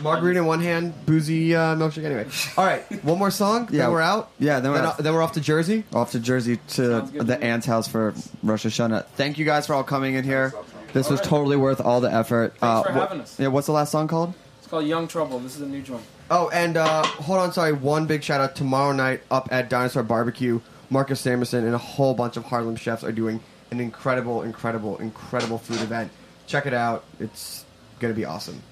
[0.00, 2.04] Margarita in one hand, boozy uh, milkshake.
[2.04, 2.26] Anyway,
[2.58, 3.68] all right, one more song.
[3.70, 4.30] Yeah, then we're out.
[4.38, 4.98] Yeah, then we're Then, out.
[4.98, 5.84] then we're off to Jersey.
[5.94, 9.06] off to Jersey to the to aunt's house for Rosh Hashanah.
[9.16, 10.52] Thank you guys for all coming in here.
[10.92, 12.54] This was totally worth all the effort.
[12.62, 13.38] Uh, for wha- having us.
[13.38, 14.34] Yeah, what's the last song called?
[14.58, 15.38] It's called Young Trouble.
[15.38, 16.02] This is a new joint.
[16.30, 17.72] Oh, and uh, hold on, sorry.
[17.72, 20.60] One big shout out tomorrow night up at Dinosaur Barbecue.
[20.90, 23.40] Marcus Samuelsson and a whole bunch of Harlem chefs are doing
[23.70, 26.10] an incredible, incredible, incredible food event.
[26.46, 27.04] Check it out.
[27.20, 27.64] It's
[28.00, 28.62] gonna be awesome.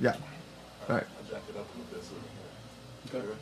[0.00, 0.16] All right.
[0.16, 0.16] Yeah.
[0.88, 1.06] All right.
[1.06, 2.14] I jacked it up a little bit so
[3.12, 3.41] we